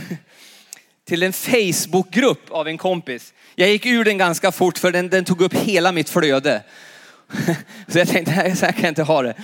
till 1.06 1.24
en 1.24 1.34
Facebookgrupp 1.34 2.52
av 2.52 2.68
en 2.68 2.78
kompis. 2.78 3.34
Jag 3.56 3.70
gick 3.70 3.86
ur 3.86 4.04
den 4.04 4.18
ganska 4.18 4.52
fort 4.52 4.78
för 4.78 4.92
den, 4.92 5.10
den 5.10 5.26
tog 5.26 5.42
upp 5.42 5.54
hela 5.54 5.92
mitt 5.92 6.10
flöde. 6.10 6.64
Så 7.88 7.98
jag 7.98 8.08
tänkte, 8.08 8.56
så 8.56 8.66
här 8.66 8.74
kan 8.74 8.82
jag 8.82 8.92
inte 8.92 9.04
ha 9.04 9.22
det. 9.22 9.36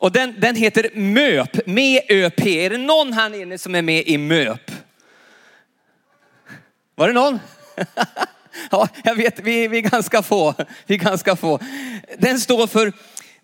Och 0.00 0.12
den, 0.12 0.34
den 0.38 0.56
heter 0.56 0.90
MÖP, 0.94 1.66
med 1.66 2.02
ÖP. 2.08 2.46
Är 2.46 2.70
det 2.70 2.78
någon 2.78 3.12
här 3.12 3.42
inne 3.42 3.58
som 3.58 3.74
är 3.74 3.82
med 3.82 4.02
i 4.06 4.18
MÖP? 4.18 4.70
Var 6.94 7.06
det 7.08 7.14
någon? 7.14 7.40
Ja, 8.70 8.88
jag 9.04 9.14
vet, 9.14 9.40
vi, 9.40 9.68
vi, 9.68 9.78
är 9.78 9.82
ganska 9.82 10.22
få. 10.22 10.54
vi 10.86 10.94
är 10.94 10.98
ganska 10.98 11.36
få. 11.36 11.60
Den 12.18 12.40
står 12.40 12.66
för 12.66 12.92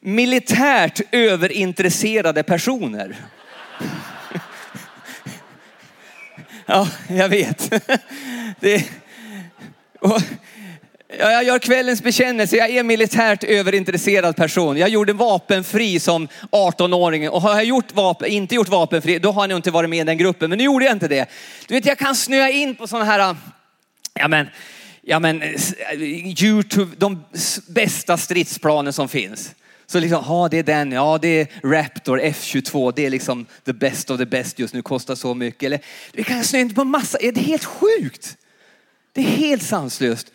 militärt 0.01 1.01
överintresserade 1.11 2.43
personer. 2.43 3.17
Ja, 6.67 6.89
jag 7.09 7.29
vet. 7.29 7.71
Det, 8.61 8.91
och, 10.01 10.23
jag 11.19 11.45
gör 11.45 11.59
kvällens 11.59 12.03
bekännelse. 12.03 12.57
Jag 12.57 12.71
är 12.71 12.83
militärt 12.83 13.45
överintresserad 13.45 14.37
person. 14.37 14.77
Jag 14.77 14.89
gjorde 14.89 15.13
vapenfri 15.13 16.01
som 16.01 16.29
18-åring 16.51 17.31
och 17.31 17.43
har 17.43 17.55
jag 17.55 17.65
gjort 17.65 17.95
vapen, 17.95 18.29
inte 18.29 18.55
gjort 18.55 18.69
vapenfri, 18.69 19.19
då 19.19 19.33
har 19.33 19.49
jag 19.49 19.59
inte 19.59 19.71
varit 19.71 19.91
med 19.91 20.01
i 20.01 20.05
den 20.05 20.19
gruppen. 20.19 20.51
Men 20.51 20.59
nu 20.59 20.65
gjorde 20.65 20.85
jag 20.85 20.93
inte 20.93 21.09
det. 21.09 21.27
Du 21.69 21.75
vet, 21.75 21.87
jag 21.87 21.99
kan 21.99 22.15
snöa 22.15 22.51
in 22.51 22.75
på 22.75 22.87
sådana 22.87 23.05
här, 23.05 23.31
äh, 23.31 23.37
ja 24.15 24.29
men, 24.29 24.47
ja 25.03 25.19
men, 25.19 25.43
Youtube, 26.43 26.97
de 26.99 27.25
bästa 27.69 28.17
stridsplanen 28.17 28.93
som 28.93 29.09
finns. 29.09 29.55
Så 29.87 30.01
liksom, 30.01 30.25
ja 30.27 30.49
det 30.51 30.59
är 30.59 30.63
den, 30.63 30.93
ja 30.93 31.19
det 31.23 31.29
är 31.29 31.49
Raptor 31.63 32.21
F22, 32.21 32.93
det 32.97 33.07
är 33.07 33.11
liksom 33.11 33.47
the 33.65 33.73
best 33.73 34.11
of 34.11 34.19
the 34.19 34.27
best 34.27 34.59
just 34.59 34.75
nu, 34.75 34.83
kostar 34.83 35.15
så 35.15 35.35
mycket. 35.35 35.63
Eller, 35.63 35.81
vi 36.13 36.25
kan 36.25 36.45
snöa 36.45 36.61
in 36.61 36.75
på 36.75 36.85
massa, 36.85 37.19
det 37.21 37.29
är 37.29 37.35
helt 37.35 37.65
sjukt. 37.65 38.37
Det 39.13 39.21
är 39.21 39.25
helt 39.25 39.63
sanslöst. 39.63 40.27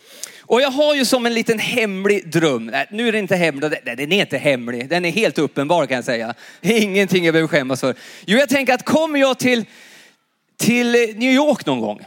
Och 0.52 0.62
jag 0.62 0.72
har 0.72 0.96
ju 0.96 1.06
som 1.06 1.26
en 1.26 1.34
liten 1.34 1.60
hemlig 1.60 2.30
dröm. 2.30 2.66
Nej, 2.66 2.88
nu 2.90 3.08
är 3.08 3.12
det 3.12 3.20
inte 3.20 3.36
hemlig, 3.36 3.72
nej, 3.86 3.96
den 3.96 4.12
är 4.12 4.22
inte 4.22 4.38
hemlig. 4.38 4.90
Den 4.90 5.06
är 5.06 5.12
helt 5.12 5.38
uppenbar 5.38 5.86
kan 5.86 5.96
jag 5.96 6.06
säga. 6.06 6.34
Ingenting 6.62 7.26
jag 7.26 7.34
behöver 7.34 7.48
skämmas 7.48 7.80
för. 7.80 7.96
Jo, 8.26 8.38
jag 8.38 8.50
tänker 8.50 8.74
att 8.74 8.86
kommer 8.86 9.20
jag 9.20 9.40
till, 9.40 9.66
till 10.58 10.92
New 10.92 11.32
York 11.32 11.66
någon 11.66 11.80
gång 11.80 12.06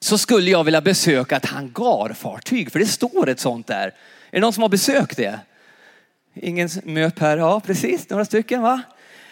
så 0.00 0.18
skulle 0.18 0.50
jag 0.50 0.64
vilja 0.64 0.80
besöka 0.80 1.36
ett 1.36 1.46
hangarfartyg, 1.46 2.72
för 2.72 2.78
det 2.78 2.86
står 2.86 3.28
ett 3.28 3.40
sånt 3.40 3.66
där. 3.66 3.86
Är 3.86 3.92
det 4.30 4.40
någon 4.40 4.52
som 4.52 4.62
har 4.62 4.68
besökt 4.68 5.16
det? 5.16 5.40
Ingen 6.34 6.68
möp 6.84 7.18
här, 7.18 7.36
ja 7.38 7.60
precis, 7.60 8.10
några 8.10 8.24
stycken 8.24 8.62
va? 8.62 8.82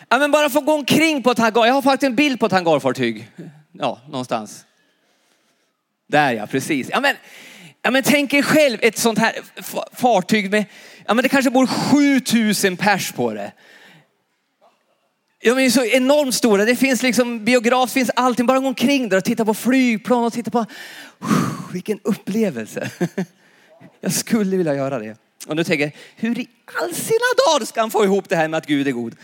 Ja, 0.08 0.18
men 0.18 0.30
bara 0.30 0.50
få 0.50 0.60
gå 0.60 0.72
omkring 0.72 1.22
på 1.22 1.30
ett 1.30 1.38
hangar. 1.38 1.66
Jag 1.66 1.74
har 1.74 1.82
faktiskt 1.82 2.08
en 2.08 2.16
bild 2.16 2.40
på 2.40 2.46
ett 2.46 2.52
hangarfartyg. 2.52 3.30
Ja, 3.72 4.00
någonstans. 4.10 4.64
Där 6.06 6.32
ja, 6.32 6.46
precis. 6.46 6.88
Ja, 6.90 7.00
men, 7.00 7.16
ja, 7.86 7.90
men 7.90 8.02
tänk 8.02 8.34
er 8.34 8.42
själv 8.42 8.78
ett 8.82 8.98
sånt 8.98 9.18
här 9.18 9.32
fartyg 9.92 10.50
med, 10.50 10.64
ja 11.06 11.14
men 11.14 11.22
det 11.22 11.28
kanske 11.28 11.50
bor 11.50 11.66
7000 11.66 12.76
pers 12.76 13.12
på 13.12 13.34
det. 13.34 13.52
De 15.42 15.58
är 15.58 15.70
så 15.70 15.84
enormt 15.84 16.34
stora. 16.34 16.64
Det 16.64 16.76
finns 16.76 17.02
liksom 17.02 17.44
biograf, 17.44 17.92
finns 17.92 18.10
allting. 18.16 18.46
Bara 18.46 18.58
gå 18.58 18.68
omkring 18.68 19.08
där 19.08 19.16
och 19.16 19.24
titta 19.24 19.44
på 19.44 19.54
flygplan 19.54 20.24
och 20.24 20.32
titta 20.32 20.50
på, 20.50 20.66
vilken 21.72 22.00
upplevelse. 22.02 22.90
Jag 24.00 24.12
skulle 24.12 24.56
vilja 24.56 24.74
göra 24.74 24.98
det. 24.98 25.16
Och 25.46 25.56
nu 25.56 25.64
tänker 25.64 25.84
jag, 25.84 25.92
hur 26.16 26.38
i 26.38 26.48
all 26.82 26.94
sina 26.94 27.18
dagar 27.46 27.66
ska 27.66 27.80
han 27.80 27.90
få 27.90 28.04
ihop 28.04 28.28
det 28.28 28.36
här 28.36 28.48
med 28.48 28.58
att 28.58 28.66
Gud 28.66 28.88
är 28.88 28.92
god? 28.92 29.16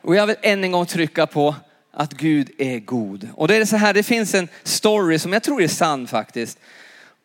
Och 0.00 0.16
jag 0.16 0.26
vill 0.26 0.36
än 0.42 0.64
en 0.64 0.72
gång 0.72 0.86
trycka 0.86 1.26
på 1.26 1.54
att 1.96 2.12
Gud 2.12 2.50
är 2.58 2.78
god. 2.78 3.28
Och 3.34 3.48
det 3.48 3.56
är 3.56 3.64
så 3.64 3.76
här, 3.76 3.94
det 3.94 4.02
finns 4.02 4.34
en 4.34 4.48
story 4.62 5.18
som 5.18 5.32
jag 5.32 5.42
tror 5.42 5.62
är 5.62 5.68
sann 5.68 6.06
faktiskt. 6.06 6.58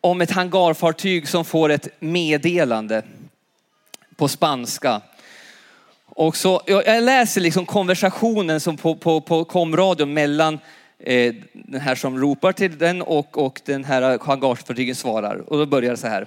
Om 0.00 0.20
ett 0.20 0.30
hangarfartyg 0.30 1.28
som 1.28 1.44
får 1.44 1.68
ett 1.68 1.88
meddelande 2.00 3.02
på 4.16 4.28
spanska. 4.28 5.00
Och 6.06 6.36
så, 6.36 6.62
jag 6.66 7.02
läser 7.02 7.40
liksom 7.40 7.66
konversationen 7.66 8.60
som 8.60 8.76
på, 8.76 8.96
på, 8.96 9.20
på 9.20 9.44
komradion 9.44 10.14
mellan 10.14 10.58
eh, 10.98 11.34
den 11.52 11.80
här 11.80 11.94
som 11.94 12.18
ropar 12.18 12.52
till 12.52 12.78
den 12.78 13.02
och, 13.02 13.38
och 13.38 13.60
den 13.64 13.84
här 13.84 14.18
hangarfartygen 14.22 14.94
svarar. 14.94 15.36
Och 15.36 15.58
då 15.58 15.66
börjar 15.66 15.90
det 15.90 15.96
så 15.96 16.06
här. 16.06 16.26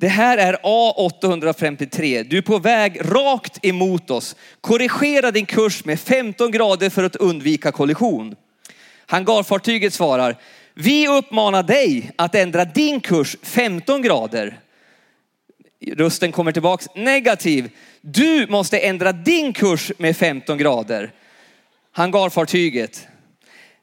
Det 0.00 0.08
här 0.08 0.38
är 0.38 0.54
A853. 0.54 2.26
Du 2.30 2.38
är 2.38 2.42
på 2.42 2.58
väg 2.58 3.00
rakt 3.00 3.64
emot 3.64 4.10
oss. 4.10 4.36
Korrigera 4.60 5.30
din 5.30 5.46
kurs 5.46 5.84
med 5.84 6.00
15 6.00 6.50
grader 6.50 6.90
för 6.90 7.04
att 7.04 7.16
undvika 7.16 7.72
kollision. 7.72 8.36
Hangarfartyget 9.06 9.94
svarar. 9.94 10.36
Vi 10.74 11.08
uppmanar 11.08 11.62
dig 11.62 12.10
att 12.16 12.34
ändra 12.34 12.64
din 12.64 13.00
kurs 13.00 13.36
15 13.42 14.02
grader. 14.02 14.60
Rösten 15.86 16.32
kommer 16.32 16.52
tillbaks. 16.52 16.86
Negativ. 16.94 17.70
Du 18.00 18.46
måste 18.46 18.78
ändra 18.78 19.12
din 19.12 19.52
kurs 19.52 19.92
med 19.98 20.16
15 20.16 20.58
grader. 20.58 21.12
Hangarfartyget. 21.92 23.08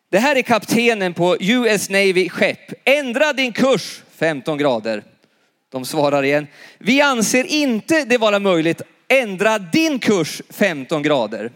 Det 0.09 0.19
här 0.19 0.36
är 0.36 0.41
kaptenen 0.41 1.13
på 1.13 1.38
US 1.39 1.89
Navy 1.89 2.29
skepp. 2.29 2.74
Ändra 2.83 3.33
din 3.33 3.51
kurs 3.51 4.01
15 4.15 4.57
grader. 4.57 5.03
De 5.71 5.86
svarar 5.86 6.24
igen. 6.24 6.47
Vi 6.77 7.01
anser 7.01 7.43
inte 7.43 8.03
det 8.03 8.17
vara 8.17 8.39
möjligt. 8.39 8.81
Ändra 9.07 9.59
din 9.59 10.00
kurs 10.00 10.41
15 10.50 11.03
grader. 11.03 11.51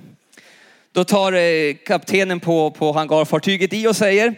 Då 0.92 1.04
tar 1.04 1.34
eh, 1.34 1.74
kaptenen 1.86 2.40
på, 2.40 2.72
på 2.72 2.92
hangarfartyget 2.92 3.74
i 3.74 3.88
och 3.88 3.96
säger 3.96 4.36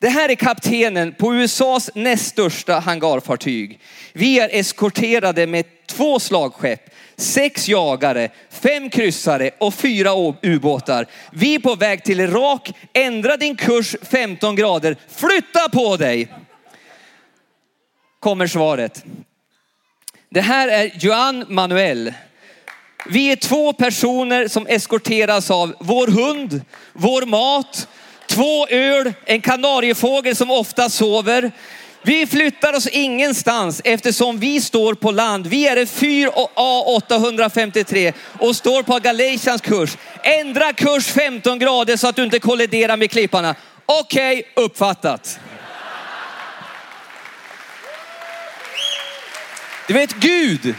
det 0.00 0.08
här 0.08 0.28
är 0.28 0.34
kaptenen 0.34 1.12
på 1.12 1.34
USAs 1.34 1.90
näst 1.94 2.26
största 2.26 2.78
hangarfartyg. 2.78 3.80
Vi 4.12 4.40
är 4.40 4.50
eskorterade 4.52 5.46
med 5.46 5.64
två 5.86 6.20
slagskepp, 6.20 6.90
sex 7.16 7.68
jagare, 7.68 8.28
fem 8.50 8.90
kryssare 8.90 9.50
och 9.58 9.74
fyra 9.74 10.10
ubåtar. 10.42 11.06
Vi 11.32 11.54
är 11.54 11.58
på 11.58 11.74
väg 11.74 12.04
till 12.04 12.20
Irak. 12.20 12.70
Ändra 12.92 13.36
din 13.36 13.56
kurs 13.56 13.96
15 14.02 14.56
grader. 14.56 14.96
Flytta 15.08 15.68
på 15.68 15.96
dig! 15.96 16.28
Kommer 18.20 18.46
svaret. 18.46 19.04
Det 20.30 20.40
här 20.40 20.68
är 20.68 20.90
Joan 21.00 21.44
Manuel. 21.48 22.12
Vi 23.06 23.32
är 23.32 23.36
två 23.36 23.72
personer 23.72 24.48
som 24.48 24.66
eskorteras 24.66 25.50
av 25.50 25.74
vår 25.80 26.06
hund, 26.06 26.62
vår 26.92 27.26
mat, 27.26 27.88
två 28.26 28.66
öl, 28.66 29.12
en 29.24 29.40
kanariefågel 29.40 30.36
som 30.36 30.50
ofta 30.50 30.90
sover. 30.90 31.52
Vi 32.02 32.26
flyttar 32.26 32.76
oss 32.76 32.86
ingenstans 32.86 33.80
eftersom 33.84 34.38
vi 34.38 34.60
står 34.60 34.94
på 34.94 35.10
land. 35.10 35.46
Vi 35.46 35.68
är 35.68 35.76
en 35.76 35.86
fyr 35.86 36.28
A853 36.54 38.12
och 38.38 38.56
står 38.56 38.82
på 38.82 38.98
Galatians 38.98 39.60
kurs. 39.60 39.96
Ändra 40.22 40.72
kurs 40.72 41.06
15 41.06 41.58
grader 41.58 41.96
så 41.96 42.08
att 42.08 42.16
du 42.16 42.24
inte 42.24 42.38
kolliderar 42.38 42.96
med 42.96 43.10
klipparna. 43.10 43.54
Okej, 43.86 44.38
okay, 44.38 44.64
uppfattat. 44.64 45.40
Du 49.88 49.94
vet 49.94 50.14
Gud, 50.14 50.74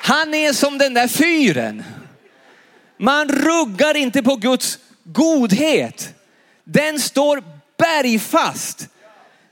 han 0.00 0.34
är 0.34 0.52
som 0.52 0.78
den 0.78 0.94
där 0.94 1.08
fyren. 1.08 1.84
Man 2.96 3.28
ruggar 3.28 3.96
inte 3.96 4.22
på 4.22 4.36
Guds 4.36 4.78
godhet. 5.04 6.14
Den 6.64 7.00
står 7.00 7.44
bergfast. 7.78 8.88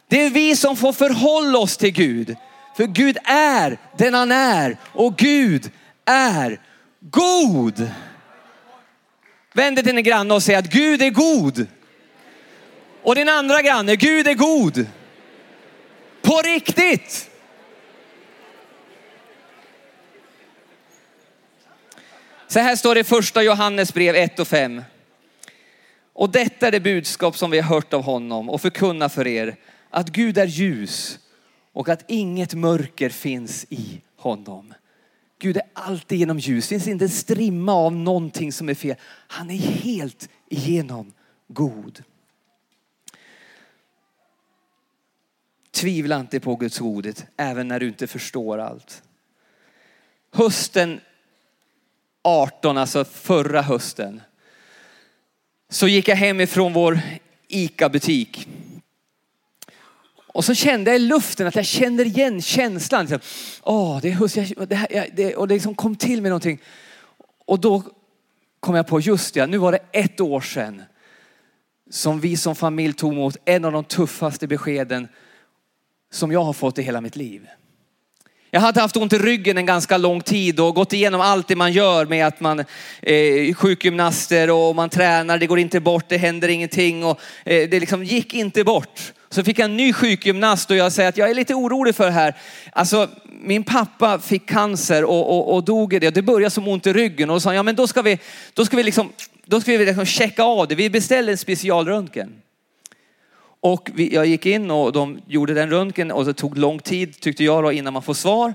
Det 0.08 0.24
är 0.24 0.30
vi 0.30 0.56
som 0.56 0.76
får 0.76 0.92
förhålla 0.92 1.58
oss 1.58 1.76
till 1.76 1.90
Gud. 1.90 2.36
För 2.76 2.86
Gud 2.86 3.18
är 3.24 3.78
den 3.98 4.14
han 4.14 4.32
är 4.32 4.76
och 4.84 5.16
Gud 5.16 5.70
är 6.04 6.60
god. 7.00 7.90
Vänd 9.52 9.76
dig 9.76 9.84
till 9.84 9.94
din 9.94 10.04
granne 10.04 10.34
och 10.34 10.42
säg 10.42 10.54
att 10.54 10.72
Gud 10.72 11.02
är 11.02 11.10
god. 11.10 11.66
Och 13.02 13.14
din 13.14 13.28
andra 13.28 13.62
granne, 13.62 13.96
Gud 13.96 14.26
är 14.28 14.34
god. 14.34 14.86
På 16.22 16.42
riktigt. 16.44 17.29
Så 22.50 22.58
här 22.58 22.76
står 22.76 22.94
det 22.94 23.00
i 23.00 23.04
första 23.04 23.42
Johannes 23.42 23.94
brev 23.94 24.14
1 24.14 24.38
och 24.38 24.48
5. 24.48 24.82
Och 26.12 26.30
detta 26.30 26.66
är 26.66 26.72
det 26.72 26.80
budskap 26.80 27.36
som 27.36 27.50
vi 27.50 27.60
har 27.60 27.74
hört 27.74 27.92
av 27.92 28.02
honom 28.02 28.50
och 28.50 28.60
förkunna 28.60 29.08
för 29.08 29.26
er. 29.26 29.56
Att 29.90 30.08
Gud 30.08 30.38
är 30.38 30.46
ljus 30.46 31.18
och 31.72 31.88
att 31.88 32.04
inget 32.08 32.54
mörker 32.54 33.10
finns 33.10 33.66
i 33.68 34.00
honom. 34.16 34.74
Gud 35.38 35.56
är 35.56 35.62
alltid 35.72 36.18
genom 36.18 36.38
ljus. 36.38 36.64
Det 36.64 36.68
finns 36.68 36.88
inte 36.88 37.04
en 37.04 37.08
strimma 37.08 37.72
av 37.72 37.92
någonting 37.96 38.52
som 38.52 38.68
är 38.68 38.74
fel. 38.74 38.96
Han 39.26 39.50
är 39.50 39.58
helt 39.58 40.28
igenom 40.48 41.12
god. 41.48 42.02
Tvivla 45.70 46.20
inte 46.20 46.40
på 46.40 46.56
Guds 46.56 46.78
godhet 46.78 47.26
även 47.36 47.68
när 47.68 47.80
du 47.80 47.88
inte 47.88 48.06
förstår 48.06 48.58
allt. 48.58 49.02
Hösten 50.32 51.00
18, 52.22 52.78
alltså 52.78 53.04
förra 53.04 53.62
hösten, 53.62 54.20
så 55.68 55.88
gick 55.88 56.08
jag 56.08 56.16
hem 56.16 56.40
ifrån 56.40 56.72
vår 56.72 57.00
ICA-butik. 57.48 58.48
Och 60.32 60.44
så 60.44 60.54
kände 60.54 60.90
jag 60.90 61.00
i 61.00 61.02
luften 61.02 61.46
att 61.46 61.54
jag 61.54 61.66
känner 61.66 62.04
igen 62.04 62.42
känslan. 62.42 63.06
Liksom, 63.06 63.20
Åh, 63.62 63.96
oh, 63.96 64.00
det 64.00 64.08
är 64.08 64.12
höst, 64.12 64.36
det 64.68 64.74
här, 64.74 65.08
det, 65.12 65.36
och 65.36 65.48
det 65.48 65.54
liksom 65.54 65.74
kom 65.74 65.96
till 65.96 66.22
mig 66.22 66.28
någonting. 66.28 66.60
Och 67.46 67.60
då 67.60 67.82
kom 68.60 68.74
jag 68.74 68.86
på, 68.86 69.00
just 69.00 69.34
det, 69.34 69.46
nu 69.46 69.58
var 69.58 69.72
det 69.72 69.78
ett 69.92 70.20
år 70.20 70.40
sedan 70.40 70.82
som 71.90 72.20
vi 72.20 72.36
som 72.36 72.56
familj 72.56 72.92
tog 72.92 73.12
emot 73.12 73.36
en 73.44 73.64
av 73.64 73.72
de 73.72 73.84
tuffaste 73.84 74.46
beskeden 74.46 75.08
som 76.10 76.32
jag 76.32 76.44
har 76.44 76.52
fått 76.52 76.78
i 76.78 76.82
hela 76.82 77.00
mitt 77.00 77.16
liv. 77.16 77.48
Jag 78.52 78.60
hade 78.60 78.80
haft 78.80 78.96
ont 78.96 79.12
i 79.12 79.18
ryggen 79.18 79.58
en 79.58 79.66
ganska 79.66 79.96
lång 79.96 80.20
tid 80.20 80.60
och 80.60 80.74
gått 80.74 80.92
igenom 80.92 81.20
allt 81.20 81.48
det 81.48 81.56
man 81.56 81.72
gör 81.72 82.06
med 82.06 82.26
att 82.26 82.40
man 82.40 82.64
är 83.02 83.48
eh, 83.48 83.54
sjukgymnaster 83.54 84.50
och 84.50 84.76
man 84.76 84.88
tränar, 84.88 85.38
det 85.38 85.46
går 85.46 85.58
inte 85.58 85.80
bort, 85.80 86.04
det 86.08 86.16
händer 86.16 86.48
ingenting 86.48 87.04
och 87.04 87.20
eh, 87.44 87.68
det 87.68 87.80
liksom 87.80 88.04
gick 88.04 88.34
inte 88.34 88.64
bort. 88.64 89.12
Så 89.30 89.44
fick 89.44 89.58
jag 89.58 89.64
en 89.64 89.76
ny 89.76 89.92
sjukgymnast 89.92 90.70
och 90.70 90.76
jag 90.76 90.92
säger 90.92 91.08
att 91.08 91.16
jag 91.16 91.30
är 91.30 91.34
lite 91.34 91.54
orolig 91.54 91.94
för 91.94 92.04
det 92.04 92.10
här. 92.10 92.36
Alltså 92.72 93.08
min 93.42 93.64
pappa 93.64 94.18
fick 94.18 94.48
cancer 94.48 95.04
och, 95.04 95.30
och, 95.30 95.54
och 95.54 95.64
dog 95.64 95.94
i 95.94 95.98
det. 95.98 96.10
Det 96.10 96.22
började 96.22 96.50
som 96.50 96.68
ont 96.68 96.86
i 96.86 96.92
ryggen 96.92 97.30
och 97.30 97.36
då 97.36 97.40
sa 97.40 97.54
ja 97.54 97.62
men 97.62 97.76
då 97.76 97.86
ska 97.86 98.02
vi, 98.02 98.18
då 98.54 98.64
ska 98.64 98.76
vi 98.76 98.82
liksom, 98.82 99.12
då 99.44 99.60
ska 99.60 99.72
vi 99.72 99.84
liksom 99.84 100.06
checka 100.06 100.42
av 100.42 100.68
det. 100.68 100.74
Vi 100.74 100.90
beställer 100.90 101.32
en 101.32 101.38
specialröntgen. 101.38 102.30
Och 103.60 103.90
vi, 103.94 104.14
jag 104.14 104.26
gick 104.26 104.46
in 104.46 104.70
och 104.70 104.92
de 104.92 105.20
gjorde 105.26 105.54
den 105.54 105.70
röntgen 105.70 106.10
och 106.10 106.24
det 106.24 106.34
tog 106.34 106.58
lång 106.58 106.78
tid 106.78 107.20
tyckte 107.20 107.44
jag 107.44 107.64
då 107.64 107.72
innan 107.72 107.92
man 107.92 108.02
får 108.02 108.14
svar. 108.14 108.54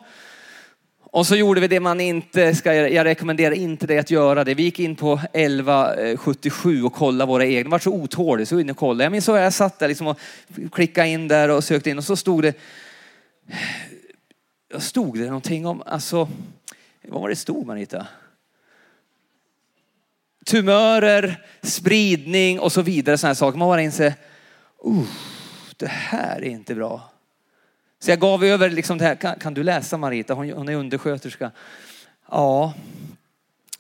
Och 1.16 1.28
så 1.28 1.36
gjorde 1.36 1.62
vi 1.62 1.68
det 1.68 1.80
man 1.80 2.02
inte 2.02 2.56
ska, 2.56 2.74
jag 2.74 3.06
rekommenderar 3.06 3.56
inte 3.56 3.88
dig 3.88 3.98
att 3.98 4.12
göra 4.12 4.44
det. 4.44 4.54
Vi 4.54 4.64
gick 4.64 4.80
in 4.80 4.96
på 4.96 5.20
1177 5.34 6.78
eh, 6.78 6.86
och 6.86 6.94
kollade 6.94 7.28
våra 7.28 7.46
egna. 7.46 7.60
Jag 7.60 7.70
var 7.72 7.80
så 7.80 7.92
otålig 7.92 8.48
så 8.48 8.60
in 8.60 8.70
och 8.70 8.78
kollade. 8.78 9.04
Jag 9.04 9.12
minns 9.12 9.26
så 9.26 9.36
jag 9.36 9.54
satt 9.54 9.80
där 9.80 9.88
liksom 9.88 10.08
och 10.08 10.20
klickade 10.72 11.08
in 11.08 11.28
där 11.28 11.50
och 11.50 11.64
sökte 11.64 11.90
in 11.90 11.98
och 11.98 12.04
så 12.04 12.16
stod 12.16 12.44
det, 12.44 12.54
stod 14.78 15.20
det 15.20 15.26
någonting 15.26 15.66
om, 15.66 15.84
alltså, 15.86 16.28
vad 17.08 17.22
var 17.22 17.30
det 17.30 17.36
stod 17.36 17.68
Marita? 17.68 18.08
Tumörer, 20.46 21.46
spridning 21.62 22.60
och 22.60 22.72
så 22.72 22.82
vidare 22.82 23.18
sådana 23.18 23.30
här 23.30 23.36
saker. 23.36 23.58
Man 23.58 23.68
bara 23.68 23.82
inser, 23.82 24.14
uh, 24.88 25.08
det 25.78 25.88
här 25.88 26.38
är 26.38 26.50
inte 26.50 26.76
bra. 26.76 27.10
Så 28.00 28.12
jag 28.12 28.20
gav 28.20 28.44
över 28.44 28.70
liksom 28.70 28.98
det 28.98 29.06
här, 29.06 29.16
kan, 29.16 29.40
kan 29.40 29.54
du 29.54 29.64
läsa 29.64 29.98
Marita? 29.98 30.34
Hon, 30.34 30.52
hon 30.52 30.70
är 30.70 30.76
undersköterska. 30.76 31.52
Ja, 32.32 32.74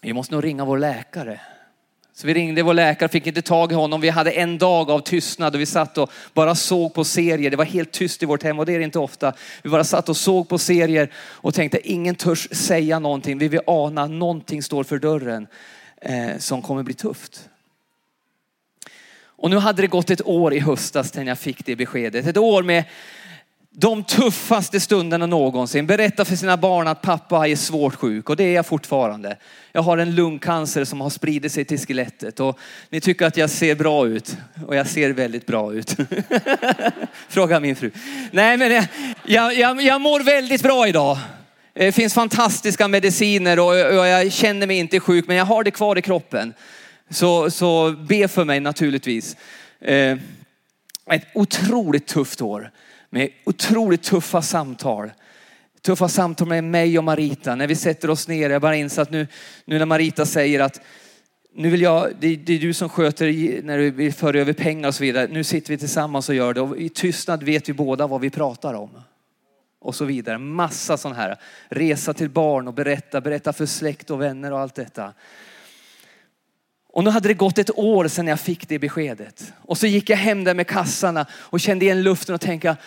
vi 0.01 0.13
måste 0.13 0.33
nog 0.33 0.43
ringa 0.43 0.65
vår 0.65 0.77
läkare. 0.77 1.39
Så 2.13 2.27
vi 2.27 2.33
ringde 2.33 2.63
vår 2.63 2.73
läkare, 2.73 3.09
fick 3.09 3.27
inte 3.27 3.41
tag 3.41 3.71
i 3.71 3.75
honom. 3.75 4.01
Vi 4.01 4.09
hade 4.09 4.31
en 4.31 4.57
dag 4.57 4.91
av 4.91 4.99
tystnad 4.99 5.55
och 5.55 5.61
vi 5.61 5.65
satt 5.65 5.97
och 5.97 6.11
bara 6.33 6.55
såg 6.55 6.93
på 6.93 7.03
serier. 7.03 7.51
Det 7.51 7.57
var 7.57 7.65
helt 7.65 7.91
tyst 7.91 8.23
i 8.23 8.25
vårt 8.25 8.43
hem 8.43 8.59
och 8.59 8.65
det 8.65 8.73
är 8.73 8.79
det 8.79 8.85
inte 8.85 8.99
ofta. 8.99 9.33
Vi 9.63 9.69
bara 9.69 9.83
satt 9.83 10.09
och 10.09 10.17
såg 10.17 10.49
på 10.49 10.57
serier 10.57 11.11
och 11.15 11.53
tänkte 11.53 11.91
ingen 11.91 12.15
törs 12.15 12.47
säga 12.51 12.99
någonting. 12.99 13.37
Vi 13.37 13.47
vill 13.47 13.59
ana 13.67 14.07
någonting 14.07 14.63
står 14.63 14.83
för 14.83 14.99
dörren 14.99 15.47
eh, 16.01 16.37
som 16.37 16.61
kommer 16.61 16.83
bli 16.83 16.93
tufft. 16.93 17.49
Och 19.37 19.49
nu 19.49 19.57
hade 19.57 19.81
det 19.81 19.87
gått 19.87 20.09
ett 20.09 20.25
år 20.25 20.53
i 20.53 20.59
höstas 20.59 21.13
sedan 21.13 21.27
jag 21.27 21.39
fick 21.39 21.65
det 21.65 21.75
beskedet. 21.75 22.27
Ett 22.27 22.37
år 22.37 22.63
med 22.63 22.83
de 23.77 24.03
tuffaste 24.03 24.79
stunderna 24.79 25.25
någonsin. 25.25 25.87
Berätta 25.87 26.25
för 26.25 26.35
sina 26.35 26.57
barn 26.57 26.87
att 26.87 27.01
pappa 27.01 27.47
är 27.47 27.55
svårt 27.55 27.95
sjuk 27.95 28.29
och 28.29 28.35
det 28.35 28.43
är 28.43 28.53
jag 28.53 28.65
fortfarande. 28.65 29.37
Jag 29.71 29.81
har 29.81 29.97
en 29.97 30.15
lungcancer 30.15 30.85
som 30.85 31.01
har 31.01 31.09
spridit 31.09 31.51
sig 31.51 31.65
till 31.65 31.79
skelettet 31.79 32.39
och 32.39 32.59
ni 32.89 33.01
tycker 33.01 33.25
att 33.25 33.37
jag 33.37 33.49
ser 33.49 33.75
bra 33.75 34.07
ut 34.07 34.37
och 34.67 34.75
jag 34.75 34.87
ser 34.87 35.09
väldigt 35.09 35.45
bra 35.45 35.73
ut. 35.73 35.95
Fråga 37.29 37.59
min 37.59 37.75
fru. 37.75 37.91
Nej 38.31 38.57
men 38.57 38.71
jag, 39.25 39.53
jag, 39.57 39.81
jag 39.81 40.01
mår 40.01 40.19
väldigt 40.19 40.63
bra 40.63 40.87
idag. 40.87 41.17
Det 41.73 41.91
finns 41.91 42.13
fantastiska 42.13 42.87
mediciner 42.87 43.59
och, 43.59 43.99
och 43.99 44.07
jag 44.07 44.31
känner 44.31 44.67
mig 44.67 44.77
inte 44.77 44.99
sjuk 44.99 45.27
men 45.27 45.37
jag 45.37 45.45
har 45.45 45.63
det 45.63 45.71
kvar 45.71 45.97
i 45.97 46.01
kroppen. 46.01 46.53
Så, 47.09 47.51
så 47.51 47.91
be 47.91 48.27
för 48.27 48.45
mig 48.45 48.59
naturligtvis. 48.59 49.37
Eh, 49.79 50.17
ett 51.11 51.27
otroligt 51.33 52.07
tufft 52.07 52.41
år 52.41 52.71
med 53.09 53.29
otroligt 53.45 54.03
tuffa 54.03 54.41
samtal. 54.41 55.11
Tuffa 55.81 56.09
samtal 56.09 56.47
med 56.47 56.63
mig 56.63 56.97
och 56.97 57.03
Marita. 57.03 57.55
När 57.55 57.67
vi 57.67 57.75
sätter 57.75 58.09
oss 58.09 58.27
ner, 58.27 58.49
jag 58.49 58.61
bara 58.61 58.75
inser 58.75 59.01
att 59.01 59.11
nu, 59.11 59.27
nu 59.65 59.79
när 59.79 59.85
Marita 59.85 60.25
säger 60.25 60.59
att 60.59 60.81
nu 61.53 61.69
vill 61.69 61.81
jag, 61.81 62.11
det, 62.19 62.35
det 62.35 62.53
är 62.53 62.59
du 62.59 62.73
som 62.73 62.89
sköter 62.89 63.61
när 63.63 63.77
du 63.77 63.91
vill 63.91 64.13
föra 64.13 64.39
över 64.39 64.53
pengar 64.53 64.87
och 64.87 64.95
så 64.95 65.03
vidare. 65.03 65.27
Nu 65.27 65.43
sitter 65.43 65.73
vi 65.73 65.77
tillsammans 65.77 66.29
och 66.29 66.35
gör 66.35 66.53
det 66.53 66.61
och 66.61 66.77
i 66.77 66.89
tystnad 66.89 67.43
vet 67.43 67.69
vi 67.69 67.73
båda 67.73 68.07
vad 68.07 68.21
vi 68.21 68.29
pratar 68.29 68.73
om. 68.73 68.89
Och 69.79 69.95
så 69.95 70.05
vidare. 70.05 70.37
Massa 70.37 70.97
sådana 70.97 71.21
här. 71.21 71.39
Resa 71.69 72.13
till 72.13 72.29
barn 72.29 72.67
och 72.67 72.73
berätta, 72.73 73.21
berätta 73.21 73.53
för 73.53 73.65
släkt 73.65 74.09
och 74.09 74.21
vänner 74.21 74.51
och 74.51 74.59
allt 74.59 74.75
detta. 74.75 75.13
Och 76.95 77.03
nu 77.03 77.09
hade 77.09 77.27
det 77.27 77.33
gått 77.33 77.57
ett 77.57 77.77
år 77.77 78.07
sedan 78.07 78.27
jag 78.27 78.39
fick 78.39 78.67
det 78.67 78.79
beskedet. 78.79 79.53
Och 79.61 79.77
så 79.77 79.87
gick 79.87 80.09
jag 80.09 80.17
hem 80.17 80.43
där 80.43 80.53
med 80.53 80.67
kassarna 80.67 81.27
och 81.31 81.59
kände 81.59 81.85
igen 81.85 82.03
luften 82.03 82.35
och 82.35 82.41
tänkte, 82.41 82.77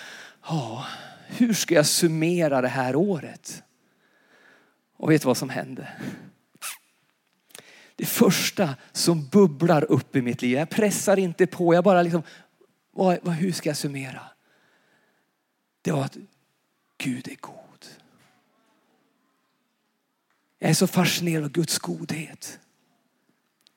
oh, 0.42 0.87
hur 1.27 1.55
ska 1.55 1.75
jag 1.75 1.87
summera 1.87 2.61
det 2.61 2.68
här 2.68 2.97
året? 2.97 3.62
Och 4.97 5.11
vet 5.11 5.23
du 5.23 5.27
vad 5.27 5.37
som 5.37 5.49
hände? 5.49 5.88
Det 7.97 8.07
första 8.07 8.75
som 8.92 9.29
bubblar 9.29 9.85
upp 9.85 10.16
i 10.16 10.23
mitt 10.23 10.42
liv, 10.42 10.59
jag 10.59 10.71
pressar 10.71 11.18
inte 11.18 11.47
på, 11.47 11.75
jag 11.75 11.85
bara 11.85 12.03
liksom, 12.03 12.23
vad, 12.90 13.18
vad, 13.23 13.35
hur 13.35 13.53
ska 13.53 13.68
jag 13.68 13.77
summera? 13.77 14.23
Det 15.83 15.92
var 15.92 16.05
att 16.05 16.16
Gud 16.99 17.29
är 17.29 17.37
god. 17.40 17.87
Jag 20.59 20.71
är 20.71 20.75
så 20.75 20.87
fascinerad 20.87 21.44
av 21.44 21.51
Guds 21.51 21.79
godhet. 21.79 22.59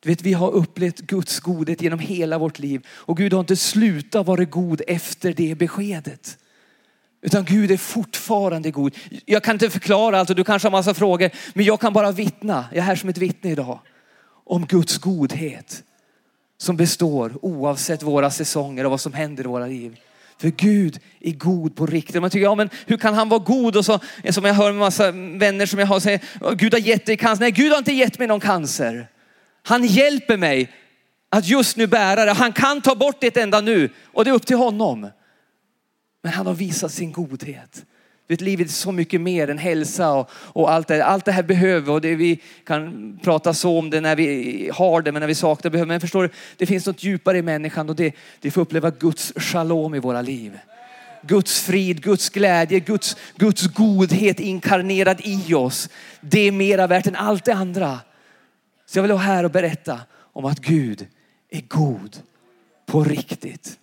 Du 0.03 0.09
vet, 0.09 0.21
vi 0.21 0.33
har 0.33 0.51
upplevt 0.51 0.99
Guds 0.99 1.39
godhet 1.39 1.81
genom 1.81 1.99
hela 1.99 2.37
vårt 2.37 2.59
liv 2.59 2.87
och 2.89 3.17
Gud 3.17 3.33
har 3.33 3.39
inte 3.39 3.55
slutat 3.55 4.27
vara 4.27 4.43
god 4.43 4.81
efter 4.87 5.33
det 5.33 5.55
beskedet. 5.55 6.37
Utan 7.21 7.45
Gud 7.45 7.71
är 7.71 7.77
fortfarande 7.77 8.71
god. 8.71 8.95
Jag 9.25 9.43
kan 9.43 9.55
inte 9.55 9.69
förklara 9.69 10.19
allt 10.19 10.29
och 10.29 10.35
du 10.35 10.43
kanske 10.43 10.67
har 10.67 10.71
massa 10.71 10.93
frågor. 10.93 11.29
Men 11.53 11.65
jag 11.65 11.79
kan 11.79 11.93
bara 11.93 12.11
vittna, 12.11 12.65
jag 12.71 12.77
är 12.77 12.81
här 12.81 12.95
som 12.95 13.09
ett 13.09 13.17
vittne 13.17 13.51
idag. 13.51 13.79
Om 14.45 14.65
Guds 14.65 14.97
godhet. 14.97 15.83
Som 16.57 16.77
består 16.77 17.39
oavsett 17.41 18.03
våra 18.03 18.31
säsonger 18.31 18.85
och 18.85 18.91
vad 18.91 19.01
som 19.01 19.13
händer 19.13 19.43
i 19.43 19.47
våra 19.47 19.67
liv. 19.67 19.99
För 20.37 20.49
Gud 20.49 20.99
är 21.19 21.31
god 21.31 21.75
på 21.75 21.85
riktigt. 21.85 22.21
Man 22.21 22.29
tycker, 22.29 22.43
ja 22.43 22.55
men 22.55 22.69
hur 22.85 22.97
kan 22.97 23.13
han 23.13 23.29
vara 23.29 23.39
god? 23.39 23.75
Och 23.75 23.85
så, 23.85 23.99
som 24.29 24.45
jag 24.45 24.53
hör 24.53 24.71
med 24.71 24.79
massa 24.79 25.11
vänner 25.11 25.65
som 25.65 25.79
jag 25.79 25.87
har 25.87 25.99
säger, 25.99 26.21
Gud 26.55 26.73
har 26.73 26.79
gett 26.79 27.05
dig 27.05 27.17
cancer. 27.17 27.41
Nej, 27.43 27.51
Gud 27.51 27.71
har 27.71 27.77
inte 27.77 27.93
gett 27.93 28.19
mig 28.19 28.27
någon 28.27 28.39
cancer. 28.39 29.07
Han 29.63 29.85
hjälper 29.85 30.37
mig 30.37 30.71
att 31.29 31.47
just 31.47 31.77
nu 31.77 31.87
bära 31.87 32.25
det. 32.25 32.31
Han 32.31 32.53
kan 32.53 32.81
ta 32.81 32.95
bort 32.95 33.17
det 33.19 33.27
ett 33.27 33.37
enda 33.37 33.61
nu 33.61 33.89
och 34.05 34.23
det 34.23 34.29
är 34.29 34.33
upp 34.33 34.45
till 34.45 34.57
honom. 34.57 35.09
Men 36.23 36.33
han 36.33 36.47
har 36.47 36.53
visat 36.53 36.91
sin 36.91 37.11
godhet. 37.11 37.85
Vet, 38.27 38.41
livet 38.41 38.67
är 38.67 38.71
så 38.71 38.91
mycket 38.91 39.21
mer 39.21 39.49
än 39.49 39.57
hälsa 39.57 40.11
och, 40.11 40.29
och 40.33 40.71
allt, 40.71 40.87
det, 40.87 41.05
allt 41.05 41.25
det 41.25 41.31
här 41.31 41.43
behöver 41.43 41.93
och 41.93 42.01
det 42.01 42.15
vi 42.15 42.41
kan 42.65 43.19
prata 43.23 43.53
så 43.53 43.79
om 43.79 43.89
det 43.89 44.01
när 44.01 44.15
vi 44.15 44.71
har 44.73 45.01
det 45.01 45.11
men 45.11 45.19
när 45.19 45.27
vi 45.27 45.35
saknar 45.35 45.71
behöver. 45.71 45.87
Men 45.87 46.01
förstår 46.01 46.23
du, 46.23 46.29
det 46.57 46.65
finns 46.65 46.85
något 46.85 47.03
djupare 47.03 47.37
i 47.37 47.41
människan 47.41 47.89
och 47.89 47.95
det, 47.95 48.15
det 48.39 48.51
får 48.51 48.61
uppleva 48.61 48.91
Guds 48.91 49.33
shalom 49.35 49.95
i 49.95 49.99
våra 49.99 50.21
liv. 50.21 50.59
Guds 51.21 51.61
frid, 51.61 52.03
Guds 52.03 52.29
glädje, 52.29 52.79
Guds, 52.79 53.17
Guds 53.37 53.67
godhet 53.67 54.39
inkarnerad 54.39 55.21
i 55.23 55.53
oss. 55.53 55.89
Det 56.21 56.47
är 56.47 56.51
mera 56.51 56.87
värt 56.87 57.07
än 57.07 57.15
allt 57.15 57.45
det 57.45 57.53
andra. 57.53 57.99
Så 58.91 58.97
jag 58.97 59.03
vill 59.03 59.11
vara 59.11 59.21
här 59.21 59.43
och 59.43 59.51
berätta 59.51 59.99
om 60.33 60.45
att 60.45 60.59
Gud 60.59 61.07
är 61.49 61.61
god 61.61 62.17
på 62.85 63.03
riktigt. 63.03 63.77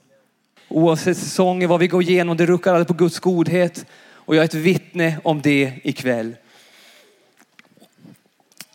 Oavsett 0.68 1.16
säsonger, 1.16 1.66
vad 1.66 1.80
vi 1.80 1.88
går 1.88 2.02
igenom, 2.02 2.36
det 2.36 2.46
ruckar 2.46 2.70
aldrig 2.70 2.86
på 2.86 2.94
Guds 2.94 3.18
godhet. 3.18 3.86
Och 4.10 4.36
jag 4.36 4.40
är 4.42 4.44
ett 4.44 4.54
vittne 4.54 5.20
om 5.24 5.42
det 5.42 5.72
ikväll. 5.84 6.36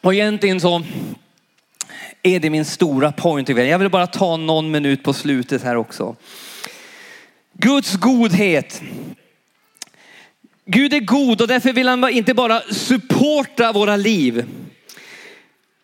Och 0.02 0.14
egentligen 0.14 0.62
så 0.62 0.84
är 2.24 2.40
det 2.40 2.50
min 2.50 2.66
stora 2.66 3.12
point 3.12 3.50
ikväll. 3.50 3.68
Jag 3.68 3.80
vill 3.80 3.90
bara 3.90 4.08
ta 4.08 4.38
någon 4.38 4.72
minut 4.72 5.04
på 5.04 5.14
slutet 5.14 5.64
här 5.64 5.76
också. 5.76 6.16
Guds 7.54 7.96
godhet. 7.96 8.82
Gud 10.66 10.94
är 10.94 11.00
god 11.00 11.42
och 11.42 11.48
därför 11.48 11.74
vill 11.74 11.88
han 11.88 12.10
inte 12.10 12.34
bara 12.34 12.62
supporta 12.62 13.72
våra 13.72 13.96
liv 13.96 14.46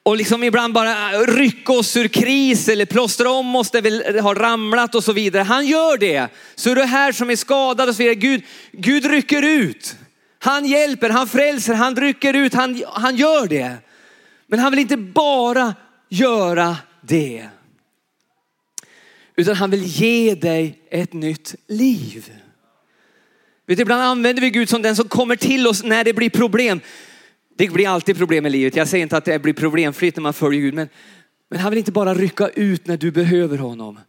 och 0.09 0.17
liksom 0.17 0.43
ibland 0.43 0.73
bara 0.73 1.11
rycka 1.11 1.73
oss 1.73 1.97
ur 1.97 2.07
kris 2.07 2.69
eller 2.69 2.85
plåstra 2.85 3.31
om 3.31 3.55
oss 3.55 3.71
där 3.71 3.81
vi 3.81 4.19
har 4.19 4.35
ramlat 4.35 4.95
och 4.95 5.03
så 5.03 5.13
vidare. 5.13 5.43
Han 5.43 5.67
gör 5.67 5.97
det. 5.97 6.27
Så 6.55 6.69
är 6.69 6.75
du 6.75 6.83
här 6.83 7.11
som 7.11 7.29
är 7.29 7.35
skadad 7.35 7.89
och 7.89 7.95
så 7.95 8.03
vidare. 8.03 8.15
Gud, 8.15 8.43
Gud 8.71 9.05
rycker 9.05 9.41
ut. 9.41 9.95
Han 10.39 10.65
hjälper, 10.65 11.09
han 11.09 11.27
frälser, 11.27 11.73
han 11.73 11.95
rycker 11.95 12.33
ut, 12.33 12.53
han, 12.53 12.83
han 12.87 13.15
gör 13.15 13.47
det. 13.47 13.77
Men 14.47 14.59
han 14.59 14.71
vill 14.71 14.79
inte 14.79 14.97
bara 14.97 15.75
göra 16.09 16.77
det. 17.01 17.47
Utan 19.35 19.55
han 19.55 19.71
vill 19.71 19.83
ge 19.83 20.35
dig 20.35 20.79
ett 20.91 21.13
nytt 21.13 21.55
liv. 21.67 22.33
Vet, 23.67 23.79
ibland 23.79 24.01
använder 24.01 24.41
vi 24.41 24.49
Gud 24.49 24.69
som 24.69 24.81
den 24.81 24.95
som 24.95 25.07
kommer 25.07 25.35
till 25.35 25.67
oss 25.67 25.83
när 25.83 26.03
det 26.03 26.13
blir 26.13 26.29
problem. 26.29 26.81
Det 27.59 27.73
blir 27.73 27.87
alltid 27.87 28.17
problem 28.17 28.45
i 28.45 28.49
livet. 28.49 28.75
Jag 28.75 28.87
säger 28.87 29.03
inte 29.03 29.17
att 29.17 29.25
det 29.25 29.39
blir 29.39 29.53
problemfritt 29.53 30.15
när 30.15 30.21
man 30.21 30.33
följer 30.33 30.61
Gud. 30.61 30.73
Men, 30.73 30.89
men 31.49 31.59
han 31.59 31.71
vill 31.71 31.77
inte 31.77 31.91
bara 31.91 32.13
rycka 32.13 32.47
ut 32.47 32.87
när 32.87 32.97
du 32.97 33.11
behöver 33.11 33.57
honom. 33.57 33.99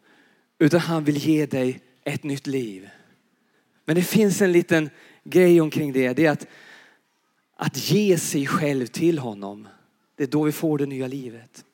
Utan 0.59 0.81
han 0.81 1.05
vill 1.05 1.17
ge 1.17 1.47
dig 1.47 1.81
ett 2.05 2.25
nytt 2.25 2.47
liv. 2.47 2.89
Men 3.87 3.97
det 3.97 4.03
finns 4.03 4.43
en 4.43 4.53
liten 4.53 4.91
grej 5.25 5.61
omkring 5.61 5.93
det. 5.93 6.13
Det 6.13 6.27
är 6.27 6.31
att, 6.31 6.47
att 7.57 7.91
ge 7.91 8.19
sig 8.19 8.47
själv 8.47 8.87
till 8.87 9.19
honom. 9.19 9.69
Det 10.17 10.23
är 10.23 10.29
då 10.29 10.43
vi 10.43 10.53
får 10.53 10.79
det 10.79 10.87
nya 10.87 11.07
livet. 11.07 11.65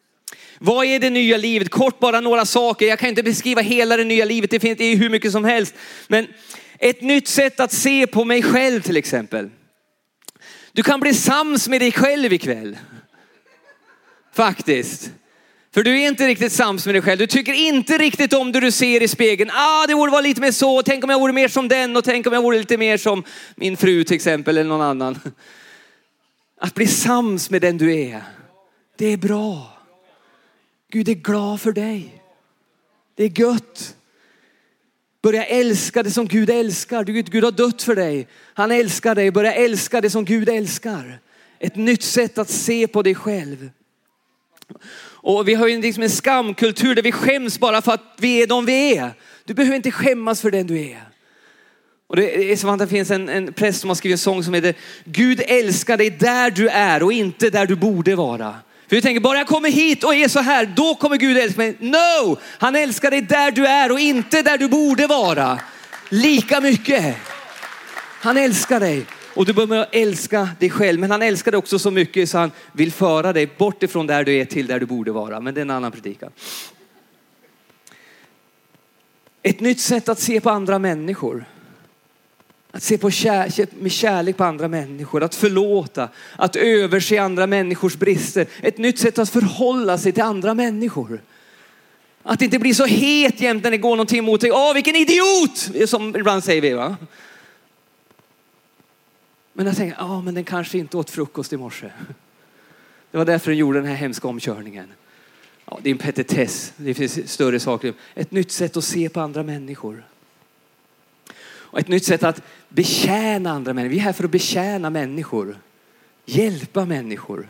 Vad 0.59 0.87
är 0.87 1.01
det 1.01 1.11
nya 1.11 1.37
livet? 1.37 1.71
Kort 1.71 1.99
bara 1.99 2.21
några 2.21 2.45
saker. 2.45 2.87
Jag 2.87 2.99
kan 2.99 3.09
inte 3.09 3.23
beskriva 3.23 3.61
hela 3.61 3.97
det 3.97 4.05
nya 4.05 4.25
livet. 4.25 4.51
Det 4.51 4.61
finns 4.61 4.81
hur 4.81 5.11
mycket 5.11 5.33
som 5.33 5.45
helst. 5.45 5.75
Men 6.09 6.27
ett 6.79 7.03
nytt 7.03 7.29
sätt 7.29 7.61
att 7.61 7.73
se 7.73 8.07
på 8.07 8.25
mig 8.25 8.43
själv 8.43 8.81
till 8.81 8.97
exempel. 8.97 9.51
Du 10.77 10.83
kan 10.83 11.01
bli 11.01 11.15
sams 11.15 11.69
med 11.69 11.81
dig 11.81 11.93
själv 11.93 12.33
ikväll. 12.33 12.79
Faktiskt. 14.35 15.11
För 15.75 15.83
du 15.83 16.03
är 16.03 16.09
inte 16.09 16.27
riktigt 16.27 16.53
sams 16.53 16.87
med 16.87 16.95
dig 16.95 17.03
själv. 17.03 17.19
Du 17.19 17.27
tycker 17.27 17.53
inte 17.53 17.99
riktigt 17.99 18.33
om 18.33 18.53
det 18.53 18.61
du 18.61 18.71
ser 18.71 19.03
i 19.03 19.09
spegeln. 19.09 19.51
Ah, 19.55 19.87
det 19.87 19.95
borde 19.95 20.13
vara 20.13 20.23
lite 20.23 20.41
mer 20.41 20.53
så. 20.53 20.83
Tänk 20.83 21.05
om 21.05 21.11
jag 21.11 21.21
vore 21.21 21.33
mer 21.33 21.49
som 21.49 21.69
den 21.69 21.97
och 21.97 22.05
tänk 22.05 22.27
om 22.27 22.33
jag 22.33 22.43
vore 22.43 22.59
lite 22.59 22.77
mer 22.77 22.97
som 22.97 23.25
min 23.55 23.77
fru 23.77 24.05
till 24.05 24.17
exempel 24.17 24.59
eller 24.59 24.69
någon 24.69 24.81
annan. 24.81 25.19
Att 26.61 26.75
bli 26.75 26.87
sams 26.87 27.51
med 27.51 27.63
den 27.63 27.79
du 27.79 27.95
är. 27.95 28.23
Det 28.97 29.07
är 29.07 29.17
bra. 29.17 29.79
Gud 30.91 31.09
är 31.09 31.15
glad 31.15 31.61
för 31.61 31.73
dig. 31.73 32.23
Det 33.15 33.25
är 33.25 33.41
gött. 33.41 33.97
Börja 35.27 35.45
älska 35.45 36.03
det 36.03 36.11
som 36.11 36.29
Gud 36.29 36.51
älskar. 36.51 37.05
Gud, 37.05 37.31
Gud 37.31 37.45
har 37.45 37.53
dött 37.53 37.83
för 37.83 37.95
dig. 37.95 38.29
Han 38.55 38.71
älskar 38.71 39.15
dig. 39.15 39.31
Börja 39.31 39.55
älska 39.55 40.01
det 40.01 40.11
som 40.11 40.25
Gud 40.25 40.49
älskar. 40.49 41.21
Ett 41.59 41.77
nytt 41.77 42.03
sätt 42.03 42.39
att 42.39 42.51
se 42.51 42.87
på 42.87 43.03
dig 43.03 43.15
själv. 43.15 43.71
Och 44.99 45.49
vi 45.49 45.55
har 45.55 45.69
ju 45.69 45.81
liksom 45.81 46.03
en 46.03 46.11
skamkultur 46.11 46.95
där 46.95 47.03
vi 47.03 47.13
skäms 47.13 47.59
bara 47.59 47.83
för 47.83 47.93
att 47.93 48.17
vi 48.19 48.43
är 48.43 48.47
de 48.47 48.67
vi 48.67 48.97
är. 48.97 49.11
Du 49.45 49.55
behöver 49.55 49.77
inte 49.77 49.91
skämmas 49.91 50.41
för 50.41 50.51
den 50.51 50.67
du 50.67 50.81
är. 50.81 51.03
Och 52.07 52.17
det 52.17 52.53
är 52.53 52.57
som 52.57 52.71
att 52.71 52.79
det 52.79 52.89
finns 52.89 53.11
en, 53.11 53.29
en 53.29 53.53
präst 53.53 53.81
som 53.81 53.91
har 53.91 53.95
skrivit 53.95 54.15
en 54.15 54.19
sång 54.19 54.45
som 54.45 54.55
heter 54.55 54.75
Gud 55.05 55.43
älskar 55.47 55.97
dig 55.97 56.11
där 56.11 56.51
du 56.51 56.69
är 56.69 57.03
och 57.03 57.13
inte 57.13 57.51
där 57.51 57.67
du 57.67 57.77
borde 57.77 58.17
vara. 58.17 58.55
För 58.89 58.97
vi 58.97 59.03
tänker, 59.03 59.21
bara 59.21 59.39
jag 59.39 59.47
kommer 59.47 59.71
hit 59.71 60.05
och 60.05 60.15
är 60.15 60.29
så 60.29 60.41
här, 60.41 60.73
då 60.77 60.95
kommer 60.95 61.17
Gud 61.17 61.37
älska 61.39 61.61
mig. 61.61 61.77
No! 61.79 62.39
Han 62.59 62.77
älskar 62.77 63.11
dig 63.11 63.23
där 63.23 63.51
du 63.51 63.67
är 63.67 63.93
och 63.93 64.01
inte 64.01 64.43
där 64.43 64.59
du 64.59 64.69
borde 64.69 65.07
vara. 65.07 65.61
Lika 66.09 66.61
mycket. 66.61 67.17
Han 68.21 68.37
älskar 68.37 68.81
dig 68.81 69.07
och 69.35 69.47
du 69.47 69.53
behöver 69.53 69.87
älska 69.93 70.49
dig 70.61 70.71
själv. 70.71 71.01
Men 71.01 71.11
han 71.11 71.23
älskar 71.23 71.51
dig 71.51 71.59
också 71.59 71.79
så 71.79 71.91
mycket 71.91 72.31
så 72.31 72.39
han 72.39 72.51
vill 72.73 72.93
föra 72.93 73.33
dig 73.33 73.47
bort 73.59 73.83
ifrån 73.83 74.07
där 74.07 74.25
du 74.25 74.37
är 74.37 74.45
till 74.45 74.67
där 74.67 74.81
du 74.81 74.87
borde 74.87 75.13
vara. 75.13 75.41
Men 75.41 75.55
det 75.55 75.61
är 75.61 75.63
en 75.63 75.71
annan 75.71 75.93
predikan. 75.93 76.31
Ett 79.43 79.61
nytt 79.61 79.81
sätt 79.81 80.09
att 80.09 80.19
se 80.19 80.41
på 80.41 80.51
andra 80.51 80.79
människor. 80.79 81.45
Att 82.77 82.83
se 82.83 82.99
på 82.99 83.11
kär, 83.11 83.83
med 83.83 83.93
kärlek 83.93 84.37
på 84.37 84.45
andra 84.45 84.69
människor, 84.69 85.23
att 85.23 85.35
förlåta, 85.35 86.09
att 86.37 86.57
överse 86.57 87.21
andra 87.21 87.47
människors 87.47 87.97
brister. 87.97 88.47
Ett 88.63 88.79
nytt 88.79 88.99
sätt 88.99 89.19
att 89.19 89.31
förhålla 89.31 89.99
sig 89.99 90.13
till 90.13 90.23
andra 90.23 90.55
människor. 90.55 91.23
Att 92.23 92.43
inte 92.43 92.59
bli 92.59 92.75
så 92.75 92.85
het 92.85 93.41
jämt 93.41 93.65
när 93.65 93.71
det 93.71 93.79
går 93.79 93.91
någonting 93.91 94.19
emot 94.19 94.41
dig. 94.41 94.53
Åh, 94.53 94.75
vilken 94.75 94.97
idiot! 94.97 95.89
Som 95.91 96.17
ibland 96.17 96.45
säger 96.45 96.63
vi 96.63 96.73
va. 96.73 96.97
Men 99.53 99.67
jag 99.67 99.77
tänker, 99.77 99.97
ja 99.99 100.21
men 100.21 100.35
den 100.35 100.45
kanske 100.45 100.79
inte 100.79 100.97
åt 100.97 101.11
frukost 101.11 101.53
i 101.53 101.57
morse. 101.57 101.91
Det 103.11 103.19
var 103.19 103.25
därför 103.25 103.51
den 103.51 103.59
gjorde 103.59 103.79
den 103.79 103.89
här 103.89 103.97
hemska 103.97 104.29
omkörningen. 104.29 104.93
Ja, 105.65 105.79
det 105.83 105.89
är 105.89 105.93
en 105.93 105.99
petitess, 105.99 106.73
det 106.77 106.95
finns 106.95 107.33
större 107.33 107.61
saker. 107.61 107.95
Ett 108.15 108.31
nytt 108.31 108.53
sätt 108.53 108.77
att 108.77 108.85
se 108.85 109.09
på 109.09 109.21
andra 109.21 109.43
människor. 109.43 110.05
Och 111.77 111.81
ett 111.81 111.89
nytt 111.89 112.05
sätt 112.05 112.23
att 112.23 112.43
betjäna 112.69 113.51
andra 113.51 113.73
människor. 113.73 113.91
Vi 113.91 113.99
är 113.99 114.03
här 114.03 114.13
för 114.13 114.25
att 114.25 114.31
betjäna 114.31 114.91
människor. 114.91 115.59
Hjälpa 116.27 116.85
människor. 116.85 117.49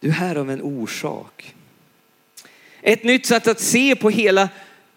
Du 0.00 0.08
är 0.08 0.12
här 0.12 0.36
av 0.36 0.50
en 0.50 0.62
orsak. 0.62 1.54
Ett 2.82 3.04
nytt 3.04 3.26
sätt 3.26 3.46
att 3.46 3.60
se 3.60 3.96
på 3.96 4.10
hela 4.10 4.48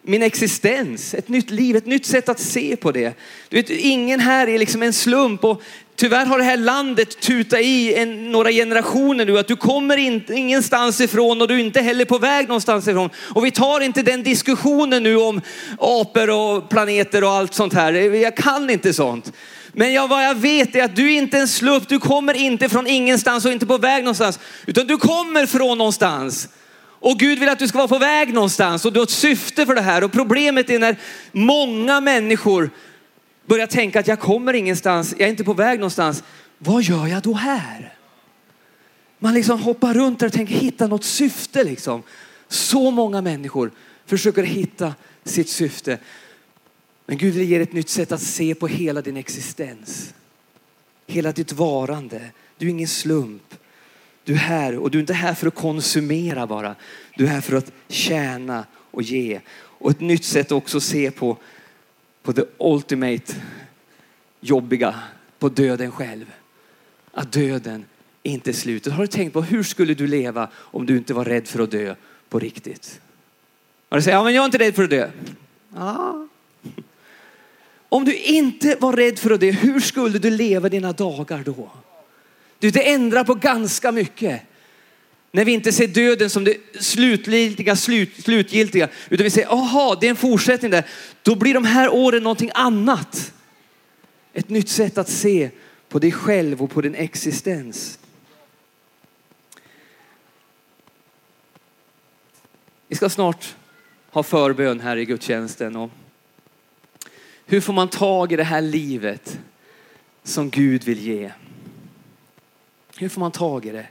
min 0.01 0.23
existens, 0.23 1.13
ett 1.13 1.27
nytt 1.27 1.49
liv, 1.49 1.75
ett 1.75 1.85
nytt 1.85 2.05
sätt 2.05 2.29
att 2.29 2.39
se 2.39 2.75
på 2.75 2.91
det. 2.91 3.17
Du 3.49 3.57
vet, 3.57 3.69
ingen 3.69 4.19
här 4.19 4.47
är 4.47 4.59
liksom 4.59 4.83
en 4.83 4.93
slump 4.93 5.43
och 5.43 5.61
tyvärr 5.95 6.25
har 6.25 6.37
det 6.37 6.43
här 6.43 6.57
landet 6.57 7.21
tutat 7.21 7.59
i 7.59 7.93
en, 7.95 8.31
några 8.31 8.51
generationer 8.51 9.25
nu 9.25 9.39
att 9.39 9.47
du 9.47 9.55
kommer 9.55 9.97
in, 9.97 10.23
ingenstans 10.29 11.01
ifrån 11.01 11.41
och 11.41 11.47
du 11.47 11.55
är 11.55 11.59
inte 11.59 11.81
heller 11.81 12.05
på 12.05 12.17
väg 12.17 12.47
någonstans 12.47 12.87
ifrån. 12.87 13.09
Och 13.15 13.45
vi 13.45 13.51
tar 13.51 13.81
inte 13.81 14.01
den 14.01 14.23
diskussionen 14.23 15.03
nu 15.03 15.15
om 15.15 15.41
apor 15.79 16.29
och 16.29 16.69
planeter 16.69 17.23
och 17.23 17.29
allt 17.29 17.53
sånt 17.53 17.73
här. 17.73 17.93
Jag 17.93 18.37
kan 18.37 18.69
inte 18.69 18.93
sånt. 18.93 19.31
Men 19.73 19.93
jag, 19.93 20.07
vad 20.07 20.25
jag 20.25 20.35
vet 20.35 20.75
är 20.75 20.83
att 20.83 20.95
du 20.95 21.13
är 21.13 21.17
inte 21.17 21.37
en 21.37 21.47
slump, 21.47 21.87
du 21.87 21.99
kommer 21.99 22.33
inte 22.33 22.69
från 22.69 22.87
ingenstans 22.87 23.45
och 23.45 23.51
inte 23.51 23.65
på 23.65 23.77
väg 23.77 24.03
någonstans. 24.03 24.39
Utan 24.65 24.87
du 24.87 24.97
kommer 24.97 25.45
från 25.45 25.77
någonstans. 25.77 26.49
Och 27.01 27.19
Gud 27.19 27.39
vill 27.39 27.49
att 27.49 27.59
du 27.59 27.67
ska 27.67 27.77
vara 27.77 27.87
på 27.87 27.97
väg 27.97 28.33
någonstans 28.33 28.85
och 28.85 28.93
du 28.93 28.99
har 28.99 29.03
ett 29.03 29.09
syfte 29.09 29.65
för 29.65 29.75
det 29.75 29.81
här. 29.81 30.03
Och 30.03 30.11
problemet 30.11 30.69
är 30.69 30.79
när 30.79 30.95
många 31.31 32.01
människor 32.01 32.69
börjar 33.51 33.67
tänka 33.67 33.99
att 33.99 34.07
jag 34.07 34.19
kommer 34.19 34.53
ingenstans, 34.53 35.15
jag 35.17 35.27
är 35.27 35.31
inte 35.31 35.43
på 35.43 35.53
väg 35.53 35.79
någonstans. 35.79 36.23
Vad 36.57 36.83
gör 36.83 37.07
jag 37.07 37.21
då 37.21 37.33
här? 37.33 37.93
Man 39.19 39.33
liksom 39.33 39.59
hoppar 39.59 39.93
runt 39.93 40.19
där 40.19 40.27
och 40.27 40.33
tänker 40.33 40.55
hitta 40.55 40.87
något 40.87 41.03
syfte 41.03 41.63
liksom. 41.63 42.03
Så 42.47 42.91
många 42.91 43.21
människor 43.21 43.71
försöker 44.05 44.43
hitta 44.43 44.95
sitt 45.23 45.49
syfte. 45.49 45.97
Men 47.05 47.17
Gud 47.17 47.33
vill 47.33 47.49
ge 47.49 47.57
dig 47.57 47.63
ett 47.63 47.73
nytt 47.73 47.89
sätt 47.89 48.11
att 48.11 48.21
se 48.21 48.55
på 48.55 48.67
hela 48.67 49.01
din 49.01 49.17
existens. 49.17 50.13
Hela 51.07 51.31
ditt 51.31 51.51
varande. 51.51 52.21
Du 52.57 52.65
är 52.65 52.69
ingen 52.69 52.87
slump. 52.87 53.55
Du 54.23 54.33
är 54.33 54.37
här 54.37 54.77
och 54.77 54.91
du 54.91 54.97
är 54.97 55.01
inte 55.01 55.13
här 55.13 55.33
för 55.33 55.47
att 55.47 55.55
konsumera 55.55 56.47
bara. 56.47 56.75
Du 57.15 57.23
är 57.23 57.29
här 57.29 57.41
för 57.41 57.55
att 57.55 57.71
tjäna 57.87 58.65
och 58.91 59.01
ge. 59.01 59.39
Och 59.53 59.91
ett 59.91 60.01
nytt 60.01 60.23
sätt 60.23 60.51
också 60.51 60.77
att 60.77 60.83
se 60.83 61.11
på, 61.11 61.37
på 62.23 62.33
the 62.33 62.43
ultimate 62.57 63.35
jobbiga, 64.39 64.95
på 65.39 65.49
döden 65.49 65.91
själv. 65.91 66.25
Att 67.11 67.31
döden 67.31 67.85
inte 68.23 68.51
är 68.51 68.53
slutet. 68.53 68.93
Har 68.93 69.03
du 69.03 69.07
tänkt 69.07 69.33
på 69.33 69.41
hur 69.41 69.63
skulle 69.63 69.93
du 69.93 70.07
leva 70.07 70.49
om 70.55 70.85
du 70.85 70.97
inte 70.97 71.13
var 71.13 71.25
rädd 71.25 71.47
för 71.47 71.63
att 71.63 71.71
dö 71.71 71.95
på 72.29 72.39
riktigt? 72.39 73.01
Och 73.89 73.97
du 73.97 74.03
säger, 74.03 74.17
ja 74.17 74.23
men 74.23 74.33
jag 74.33 74.41
är 74.41 74.45
inte 74.45 74.57
rädd 74.57 74.75
för 74.75 74.83
att 74.83 74.89
dö. 74.89 75.09
Ja. 75.75 76.27
Om 77.89 78.05
du 78.05 78.15
inte 78.15 78.75
var 78.79 78.93
rädd 78.93 79.19
för 79.19 79.31
att 79.31 79.39
dö, 79.39 79.51
hur 79.51 79.79
skulle 79.79 80.19
du 80.19 80.29
leva 80.29 80.69
dina 80.69 80.93
dagar 80.93 81.43
då? 81.45 81.71
Du, 82.59 82.71
det 82.71 82.91
ändrar 82.91 83.23
på 83.23 83.33
ganska 83.33 83.91
mycket. 83.91 84.41
När 85.31 85.45
vi 85.45 85.51
inte 85.51 85.71
ser 85.71 85.87
döden 85.87 86.29
som 86.29 86.43
det 86.43 86.57
slutgiltiga, 86.79 87.75
slut, 87.75 88.23
slutgiltiga, 88.23 88.89
utan 89.09 89.23
vi 89.23 89.29
säger, 89.29 89.47
aha, 89.47 89.97
det 90.01 90.07
är 90.07 90.09
en 90.09 90.15
fortsättning 90.15 90.71
där. 90.71 90.85
Då 91.23 91.35
blir 91.35 91.53
de 91.53 91.65
här 91.65 91.93
åren 91.93 92.23
någonting 92.23 92.51
annat. 92.53 93.33
Ett 94.33 94.49
nytt 94.49 94.69
sätt 94.69 94.97
att 94.97 95.09
se 95.09 95.49
på 95.89 95.99
dig 95.99 96.11
själv 96.11 96.63
och 96.63 96.71
på 96.71 96.81
din 96.81 96.95
existens. 96.95 97.99
Vi 102.87 102.95
ska 102.95 103.09
snart 103.09 103.55
ha 104.09 104.23
förbön 104.23 104.79
här 104.79 104.97
i 104.97 105.05
gudstjänsten. 105.05 105.75
Och 105.75 105.91
hur 107.45 107.61
får 107.61 107.73
man 107.73 107.87
tag 107.87 108.31
i 108.31 108.35
det 108.35 108.43
här 108.43 108.61
livet 108.61 109.39
som 110.23 110.49
Gud 110.49 110.83
vill 110.83 110.99
ge? 110.99 111.31
Hur 112.97 113.09
får 113.09 113.19
man 113.19 113.31
tag 113.31 113.65
i 113.65 113.71
det? 113.71 113.87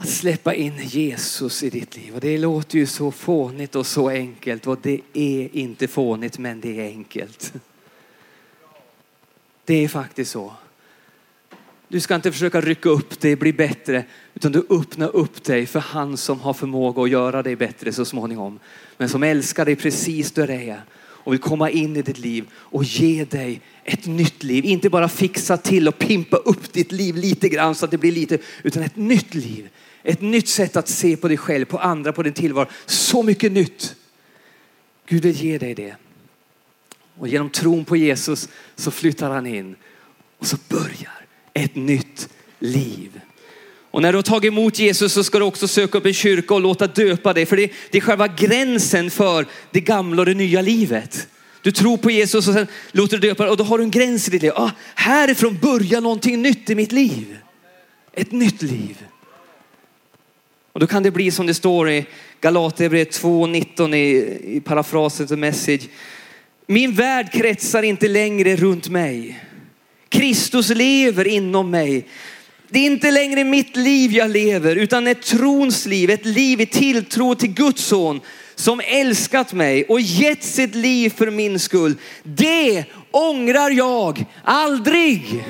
Att 0.00 0.08
släppa 0.08 0.54
in 0.54 0.78
Jesus 0.82 1.62
i 1.62 1.70
ditt 1.70 1.96
liv. 1.96 2.14
Och 2.14 2.20
det 2.20 2.38
låter 2.38 2.78
ju 2.78 2.86
så 2.86 3.10
fånigt 3.10 3.74
och 3.74 3.86
så 3.86 4.08
enkelt 4.08 4.66
och 4.66 4.78
det 4.82 5.00
är 5.12 5.56
inte 5.56 5.88
fånigt 5.88 6.38
men 6.38 6.60
det 6.60 6.80
är 6.80 6.84
enkelt. 6.84 7.52
Det 9.64 9.84
är 9.84 9.88
faktiskt 9.88 10.30
så. 10.30 10.52
Du 11.88 12.00
ska 12.00 12.14
inte 12.14 12.32
försöka 12.32 12.60
rycka 12.60 12.88
upp 12.88 13.20
dig, 13.20 13.36
bli 13.36 13.52
bättre, 13.52 14.04
utan 14.34 14.52
du 14.52 14.66
öppnar 14.70 15.16
upp 15.16 15.44
dig 15.44 15.66
för 15.66 15.80
han 15.80 16.16
som 16.16 16.40
har 16.40 16.52
förmåga 16.52 17.02
att 17.02 17.10
göra 17.10 17.42
dig 17.42 17.56
bättre 17.56 17.92
så 17.92 18.04
småningom. 18.04 18.58
Men 18.96 19.08
som 19.08 19.22
älskar 19.22 19.64
dig 19.64 19.76
precis 19.76 20.32
där 20.32 20.46
du 20.46 20.52
är 20.52 20.82
och 20.98 21.32
vill 21.32 21.40
komma 21.40 21.70
in 21.70 21.96
i 21.96 22.02
ditt 22.02 22.18
liv 22.18 22.44
och 22.54 22.84
ge 22.84 23.24
dig 23.24 23.60
ett 23.84 24.06
nytt 24.06 24.42
liv. 24.42 24.64
Inte 24.64 24.90
bara 24.90 25.08
fixa 25.08 25.56
till 25.56 25.88
och 25.88 25.98
pimpa 25.98 26.36
upp 26.36 26.72
ditt 26.72 26.92
liv 26.92 27.16
lite 27.16 27.48
grann 27.48 27.74
så 27.74 27.84
att 27.84 27.90
det 27.90 27.98
blir 27.98 28.12
lite, 28.12 28.38
utan 28.62 28.82
ett 28.82 28.96
nytt 28.96 29.34
liv. 29.34 29.68
Ett 30.02 30.20
nytt 30.20 30.48
sätt 30.48 30.76
att 30.76 30.88
se 30.88 31.16
på 31.16 31.28
dig 31.28 31.36
själv, 31.36 31.64
på 31.64 31.78
andra, 31.78 32.12
på 32.12 32.22
din 32.22 32.32
tillvaro. 32.32 32.66
Så 32.86 33.22
mycket 33.22 33.52
nytt. 33.52 33.94
Gud 35.08 35.22
vill 35.22 35.36
ge 35.36 35.58
dig 35.58 35.74
det. 35.74 35.94
Och 37.18 37.28
genom 37.28 37.50
tron 37.50 37.84
på 37.84 37.96
Jesus 37.96 38.48
så 38.76 38.90
flyttar 38.90 39.30
han 39.30 39.46
in 39.46 39.76
och 40.38 40.46
så 40.46 40.56
börjar 40.68 41.26
ett 41.54 41.74
nytt 41.74 42.28
liv. 42.58 43.20
Och 43.90 44.02
när 44.02 44.12
du 44.12 44.18
har 44.18 44.22
tagit 44.22 44.48
emot 44.48 44.78
Jesus 44.78 45.12
så 45.12 45.24
ska 45.24 45.38
du 45.38 45.44
också 45.44 45.68
söka 45.68 45.98
upp 45.98 46.06
en 46.06 46.14
kyrka 46.14 46.54
och 46.54 46.60
låta 46.60 46.86
döpa 46.86 47.32
dig. 47.32 47.46
För 47.46 47.56
det, 47.56 47.72
det 47.90 47.98
är 47.98 48.02
själva 48.02 48.28
gränsen 48.28 49.10
för 49.10 49.46
det 49.70 49.80
gamla 49.80 50.22
och 50.22 50.26
det 50.26 50.34
nya 50.34 50.62
livet. 50.62 51.28
Du 51.62 51.72
tror 51.72 51.96
på 51.96 52.10
Jesus 52.10 52.48
och 52.48 52.54
sen 52.54 52.66
låter 52.92 53.18
du 53.18 53.28
döpa 53.28 53.42
dig 53.42 53.50
och 53.50 53.56
då 53.56 53.64
har 53.64 53.78
du 53.78 53.84
en 53.84 53.90
gräns 53.90 54.28
i 54.28 54.30
ditt 54.30 54.42
liv. 54.42 54.52
Ah, 54.54 54.70
härifrån 54.94 55.58
börjar 55.62 56.00
någonting 56.00 56.42
nytt 56.42 56.70
i 56.70 56.74
mitt 56.74 56.92
liv. 56.92 57.36
Ett 58.12 58.32
nytt 58.32 58.62
liv. 58.62 58.96
Och 60.72 60.80
då 60.80 60.86
kan 60.86 61.02
det 61.02 61.10
bli 61.10 61.30
som 61.30 61.46
det 61.46 61.54
står 61.54 61.90
i 61.90 62.06
Galaterbrevet 62.40 63.22
2.19 63.22 63.94
i, 63.94 64.56
i 64.56 64.60
parafrasen 64.60 65.26
till 65.26 65.36
message. 65.36 65.88
Min 66.66 66.92
värld 66.92 67.32
kretsar 67.32 67.82
inte 67.82 68.08
längre 68.08 68.56
runt 68.56 68.88
mig. 68.88 69.40
Kristus 70.08 70.68
lever 70.68 71.26
inom 71.26 71.70
mig. 71.70 72.06
Det 72.68 72.78
är 72.78 72.86
inte 72.86 73.10
längre 73.10 73.44
mitt 73.44 73.76
liv 73.76 74.12
jag 74.12 74.30
lever 74.30 74.76
utan 74.76 75.06
ett 75.06 75.22
trons 75.22 75.86
liv, 75.86 76.10
ett 76.10 76.26
liv 76.26 76.60
i 76.60 76.66
tilltro 76.66 77.34
till 77.34 77.52
Guds 77.52 77.84
son 77.84 78.20
som 78.54 78.80
älskat 78.84 79.52
mig 79.52 79.84
och 79.84 80.00
gett 80.00 80.44
sitt 80.44 80.74
liv 80.74 81.10
för 81.16 81.30
min 81.30 81.58
skull. 81.58 81.94
Det 82.22 82.84
ångrar 83.10 83.70
jag 83.70 84.24
aldrig. 84.44 85.44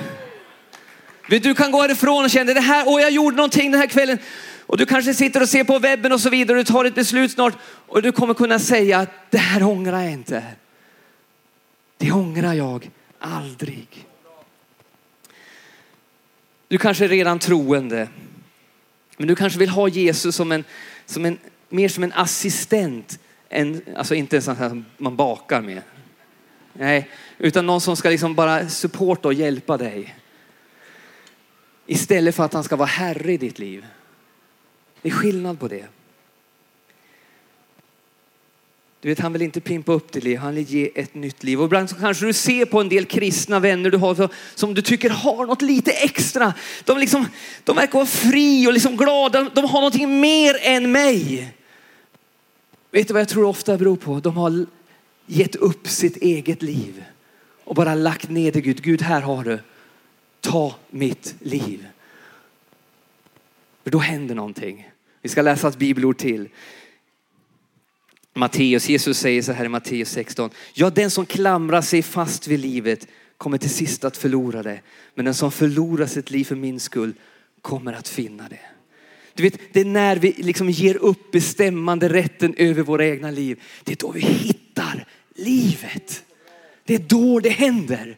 Du 1.39 1.55
kan 1.55 1.71
gå 1.71 1.81
härifrån 1.81 2.25
och 2.25 2.31
känna 2.31 2.55
det 2.55 2.61
här, 2.61 2.89
och 2.89 3.01
jag 3.01 3.11
gjorde 3.11 3.37
någonting 3.37 3.71
den 3.71 3.81
här 3.81 3.89
kvällen. 3.89 4.19
Och 4.67 4.77
du 4.77 4.87
kanske 4.87 5.15
sitter 5.15 5.43
och 5.43 5.49
ser 5.49 5.65
på 5.65 5.79
webben 5.79 6.13
och 6.13 6.21
så 6.21 6.31
vidare 6.31 6.59
och 6.59 6.65
du 6.65 6.73
tar 6.73 6.85
ett 6.85 6.95
beslut 6.95 7.33
snart 7.33 7.55
och 7.63 8.03
du 8.03 8.13
kommer 8.13 8.35
kunna 8.35 8.59
säga 8.59 8.99
att 8.99 9.11
det 9.31 9.39
här 9.39 9.63
ångrar 9.63 10.01
jag 10.01 10.13
inte. 10.13 10.45
Det 11.97 12.13
ångrar 12.13 12.55
jag 12.55 12.91
aldrig. 13.19 14.07
Du 16.69 16.79
kanske 16.79 17.05
är 17.05 17.09
redan 17.09 17.39
troende. 17.39 18.09
Men 19.17 19.29
du 19.29 19.35
kanske 19.35 19.59
vill 19.59 19.69
ha 19.69 19.89
Jesus 19.89 20.37
som 20.37 20.53
en, 20.53 20.65
som 21.07 21.25
en, 21.25 21.39
mer 21.69 21.89
som 21.89 22.05
en 22.05 22.13
assistent. 22.13 23.19
En, 23.49 23.83
alltså 23.97 24.15
inte 24.15 24.37
en 24.37 24.43
sån 24.43 24.57
här 24.57 24.69
som 24.69 24.85
man 24.97 25.17
bakar 25.17 25.61
med. 25.61 25.83
Nej, 26.73 27.11
utan 27.39 27.67
någon 27.67 27.81
som 27.81 27.97
ska 27.97 28.11
liksom 28.11 28.35
bara 28.35 28.69
supporta 28.69 29.29
och 29.29 29.35
hjälpa 29.35 29.77
dig. 29.77 30.15
Istället 31.93 32.35
för 32.35 32.45
att 32.45 32.53
han 32.53 32.65
ska 32.65 32.77
vara 32.77 32.89
herre 32.89 33.33
i 33.33 33.37
ditt 33.37 33.59
liv. 33.59 33.87
Det 35.03 35.09
är 35.09 35.13
skillnad 35.13 35.61
på 35.61 35.69
det. 35.69 35.85
Du 39.01 39.09
vet, 39.09 39.19
han 39.19 39.33
vill 39.33 39.43
inte 39.43 39.61
pimpa 39.61 39.93
upp 39.93 40.13
ditt 40.13 40.25
liv, 40.25 40.39
han 40.39 40.55
vill 40.55 40.65
ge 40.65 40.91
ett 40.95 41.15
nytt 41.15 41.43
liv. 41.43 41.61
Och 41.61 41.65
ibland 41.65 41.91
så 41.91 41.97
kanske 41.97 42.27
du 42.27 42.33
ser 42.33 42.65
på 42.65 42.81
en 42.81 42.89
del 42.89 43.05
kristna 43.05 43.61
vänner 43.61 43.91
du 43.91 43.99
har 43.99 44.29
som 44.55 44.75
du 44.75 44.83
tycker 44.83 45.11
har 45.11 45.47
något 45.47 45.63
lite 45.63 45.91
extra. 45.91 46.55
De, 46.85 46.99
liksom, 46.99 47.27
de 47.65 47.77
verkar 47.77 47.93
vara 47.93 48.07
fri 48.07 48.69
och 48.69 48.73
liksom 48.73 48.97
glada, 48.97 49.51
de 49.55 49.65
har 49.65 49.81
någonting 49.81 50.21
mer 50.21 50.57
än 50.63 50.93
mig. 50.93 51.49
Vet 52.91 53.09
du 53.09 53.13
vad 53.13 53.21
jag 53.21 53.29
tror 53.29 53.45
ofta 53.45 53.79
beror 53.79 53.97
på? 53.97 54.21
De 54.21 54.37
har 54.37 54.67
gett 55.27 55.57
upp 55.57 55.89
sitt 55.89 56.17
eget 56.17 56.63
liv 56.63 57.05
och 57.65 57.75
bara 57.75 57.95
lagt 57.95 58.31
ner 58.31 58.53
det 58.53 58.61
Gud. 58.61 58.83
Gud, 58.83 59.03
här 59.03 59.21
har 59.21 59.45
du. 59.45 59.59
Ta 60.41 60.75
mitt 60.91 61.35
liv. 61.41 61.87
För 63.83 63.91
då 63.91 63.99
händer 63.99 64.35
någonting. 64.35 64.91
Vi 65.23 65.29
ska 65.29 65.43
läsa 65.43 65.69
ett 65.69 65.77
bibelord 65.77 66.19
till. 66.19 66.49
Matteus, 68.35 68.89
Jesus 68.89 69.19
säger 69.19 69.43
så 69.43 69.53
här 69.53 69.65
i 69.65 69.69
Matteus 69.69 70.11
16. 70.11 70.51
Ja, 70.75 70.91
den 70.91 71.11
som 71.11 71.27
klamrar 71.27 71.83
sig 71.83 72.03
fast 72.03 72.47
vid 72.47 72.61
livet 72.61 73.07
kommer 73.37 73.59
till 73.59 73.71
sist 73.71 74.05
att 74.05 74.17
förlora 74.17 74.63
det. 74.63 74.81
Men 75.15 75.25
den 75.25 75.35
som 75.35 75.53
förlorar 75.53 76.07
sitt 76.07 76.31
liv 76.31 76.45
för 76.45 76.57
min 76.57 76.81
skull 76.81 77.13
kommer 77.63 77.93
att 77.93 78.09
finna 78.09 78.49
det. 78.49 78.61
Du 79.35 79.43
vet, 79.43 79.61
det 79.73 79.81
är 79.81 79.85
när 79.85 80.17
vi 80.17 80.33
liksom 80.33 80.71
ger 80.71 80.97
upp 80.97 81.31
bestämmande 81.31 82.09
rätten 82.09 82.55
över 82.59 82.83
våra 82.83 83.07
egna 83.07 83.31
liv. 83.31 83.63
Det 83.85 83.93
är 83.93 83.97
då 83.97 84.11
vi 84.11 84.21
hittar 84.21 85.05
livet. 85.35 86.25
Det 86.85 86.95
är 86.95 86.99
då 86.99 87.41
det 87.41 87.51
händer 87.51 88.17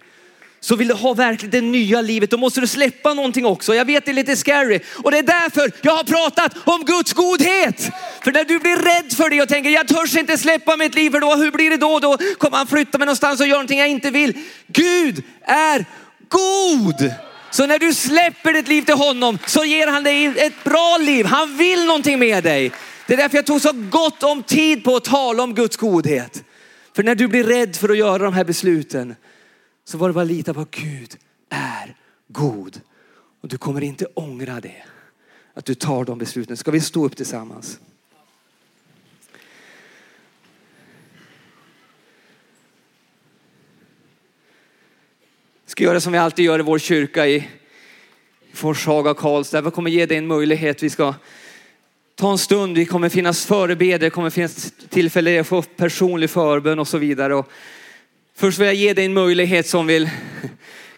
så 0.64 0.76
vill 0.76 0.88
du 0.88 0.94
ha 0.94 1.14
verkligen 1.14 1.50
det 1.50 1.60
nya 1.60 2.00
livet, 2.00 2.30
då 2.30 2.36
måste 2.36 2.60
du 2.60 2.66
släppa 2.66 3.14
någonting 3.14 3.46
också. 3.46 3.74
Jag 3.74 3.84
vet 3.84 4.04
det 4.04 4.10
är 4.10 4.14
lite 4.14 4.36
scary 4.36 4.80
och 4.96 5.10
det 5.10 5.18
är 5.18 5.22
därför 5.22 5.72
jag 5.82 5.92
har 5.92 6.04
pratat 6.04 6.52
om 6.64 6.84
Guds 6.84 7.12
godhet. 7.12 7.90
För 8.24 8.32
när 8.32 8.44
du 8.44 8.58
blir 8.58 8.76
rädd 8.76 9.12
för 9.12 9.30
det 9.30 9.42
och 9.42 9.48
tänker 9.48 9.70
jag 9.70 9.88
törs 9.88 10.16
inte 10.16 10.38
släppa 10.38 10.76
mitt 10.76 10.94
liv 10.94 11.10
för 11.10 11.20
då, 11.20 11.34
hur 11.34 11.50
blir 11.50 11.70
det 11.70 11.76
då? 11.76 11.98
Då 11.98 12.18
kommer 12.38 12.56
han 12.56 12.66
flytta 12.66 12.98
mig 12.98 13.06
någonstans 13.06 13.40
och 13.40 13.46
göra 13.46 13.56
någonting 13.56 13.78
jag 13.78 13.88
inte 13.88 14.10
vill. 14.10 14.38
Gud 14.66 15.22
är 15.42 15.84
god. 16.28 17.12
Så 17.50 17.66
när 17.66 17.78
du 17.78 17.94
släpper 17.94 18.52
ditt 18.52 18.68
liv 18.68 18.82
till 18.82 18.94
honom 18.94 19.38
så 19.46 19.64
ger 19.64 19.86
han 19.86 20.02
dig 20.02 20.26
ett 20.26 20.64
bra 20.64 20.98
liv. 21.00 21.26
Han 21.26 21.56
vill 21.56 21.84
någonting 21.84 22.18
med 22.18 22.44
dig. 22.44 22.72
Det 23.06 23.14
är 23.14 23.18
därför 23.18 23.38
jag 23.38 23.46
tog 23.46 23.60
så 23.60 23.72
gott 23.72 24.22
om 24.22 24.42
tid 24.42 24.84
på 24.84 24.96
att 24.96 25.04
tala 25.04 25.42
om 25.42 25.54
Guds 25.54 25.76
godhet. 25.76 26.42
För 26.96 27.02
när 27.02 27.14
du 27.14 27.28
blir 27.28 27.44
rädd 27.44 27.76
för 27.76 27.88
att 27.88 27.98
göra 27.98 28.18
de 28.18 28.34
här 28.34 28.44
besluten 28.44 29.14
så 29.84 29.98
var 29.98 30.08
det 30.08 30.14
bara 30.14 30.22
att 30.22 30.28
lita 30.28 30.54
på 30.54 30.60
att 30.60 30.70
Gud 30.70 31.16
är 31.48 31.96
god. 32.28 32.80
Och 33.40 33.48
du 33.48 33.58
kommer 33.58 33.80
inte 33.80 34.06
ångra 34.14 34.60
det. 34.60 34.82
Att 35.54 35.64
du 35.64 35.74
tar 35.74 36.04
de 36.04 36.18
besluten. 36.18 36.56
Ska 36.56 36.70
vi 36.70 36.80
stå 36.80 37.04
upp 37.04 37.16
tillsammans? 37.16 37.80
ska 45.72 45.84
göra 45.84 46.00
som 46.00 46.12
vi 46.12 46.18
alltid 46.18 46.44
gör 46.44 46.58
i 46.58 46.62
vår 46.62 46.78
kyrka 46.78 47.26
i 47.26 47.48
Forshaga 48.52 49.10
och 49.10 49.16
Karlstad. 49.16 49.60
Vi 49.60 49.70
kommer 49.70 49.90
ge 49.90 50.06
dig 50.06 50.18
en 50.18 50.26
möjlighet. 50.26 50.82
Vi 50.82 50.90
ska 50.90 51.14
ta 52.14 52.30
en 52.30 52.38
stund. 52.38 52.76
Vi 52.76 52.86
kommer 52.86 53.08
finnas 53.08 53.46
förebedjare. 53.46 53.98
Det 53.98 54.10
kommer 54.10 54.30
finnas 54.30 54.72
tillfälle 54.88 55.40
att 55.40 55.46
få 55.46 55.62
personlig 55.62 56.30
förbön 56.30 56.78
och 56.78 56.88
så 56.88 56.98
vidare. 56.98 57.44
Först 58.42 58.58
vill 58.58 58.66
jag 58.66 58.74
ge 58.74 58.94
dig 58.94 59.04
en 59.04 59.12
möjlighet 59.12 59.66
som 59.66 59.86
vill 59.86 60.10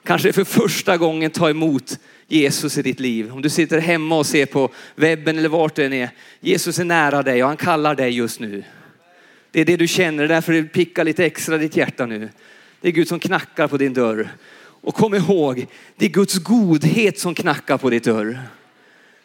kanske 0.05 0.33
för 0.33 0.45
första 0.45 0.97
gången 0.97 1.31
ta 1.31 1.51
emot 1.51 1.99
Jesus 2.27 2.79
i 2.79 2.83
ditt 2.83 3.01
liv. 3.01 3.33
Om 3.33 3.43
du 3.43 3.49
sitter 3.49 3.79
hemma 3.79 4.19
och 4.19 4.27
ser 4.27 4.47
på 4.47 4.71
webben 4.95 5.39
eller 5.39 5.49
vart 5.49 5.75
den 5.75 5.85
än 5.85 5.93
är. 5.93 6.11
Jesus 6.41 6.79
är 6.79 6.85
nära 6.85 7.23
dig 7.23 7.43
och 7.43 7.49
han 7.49 7.57
kallar 7.57 7.95
dig 7.95 8.11
just 8.11 8.41
nu. 8.41 8.65
Det 9.51 9.61
är 9.61 9.65
det 9.65 9.77
du 9.77 9.89
känner, 9.89 10.19
det 10.19 10.25
är 10.25 10.35
därför 10.35 10.53
det 10.53 10.63
pickar 10.63 11.05
lite 11.05 11.25
extra 11.25 11.59
ditt 11.59 11.77
hjärta 11.77 12.07
nu. 12.07 12.29
Det 12.81 12.89
är 12.89 12.93
Gud 12.93 13.09
som 13.09 13.21
knackar 13.21 13.69
på 13.69 13.77
din 13.77 13.95
dörr. 13.95 14.29
Och 14.59 14.95
kom 14.95 15.15
ihåg, 15.15 15.67
det 15.97 16.05
är 16.05 16.11
Guds 16.11 16.39
godhet 16.39 17.19
som 17.19 17.35
knackar 17.35 17.79
på 17.79 17.91
ditt 17.91 18.05
dörr. 18.05 18.41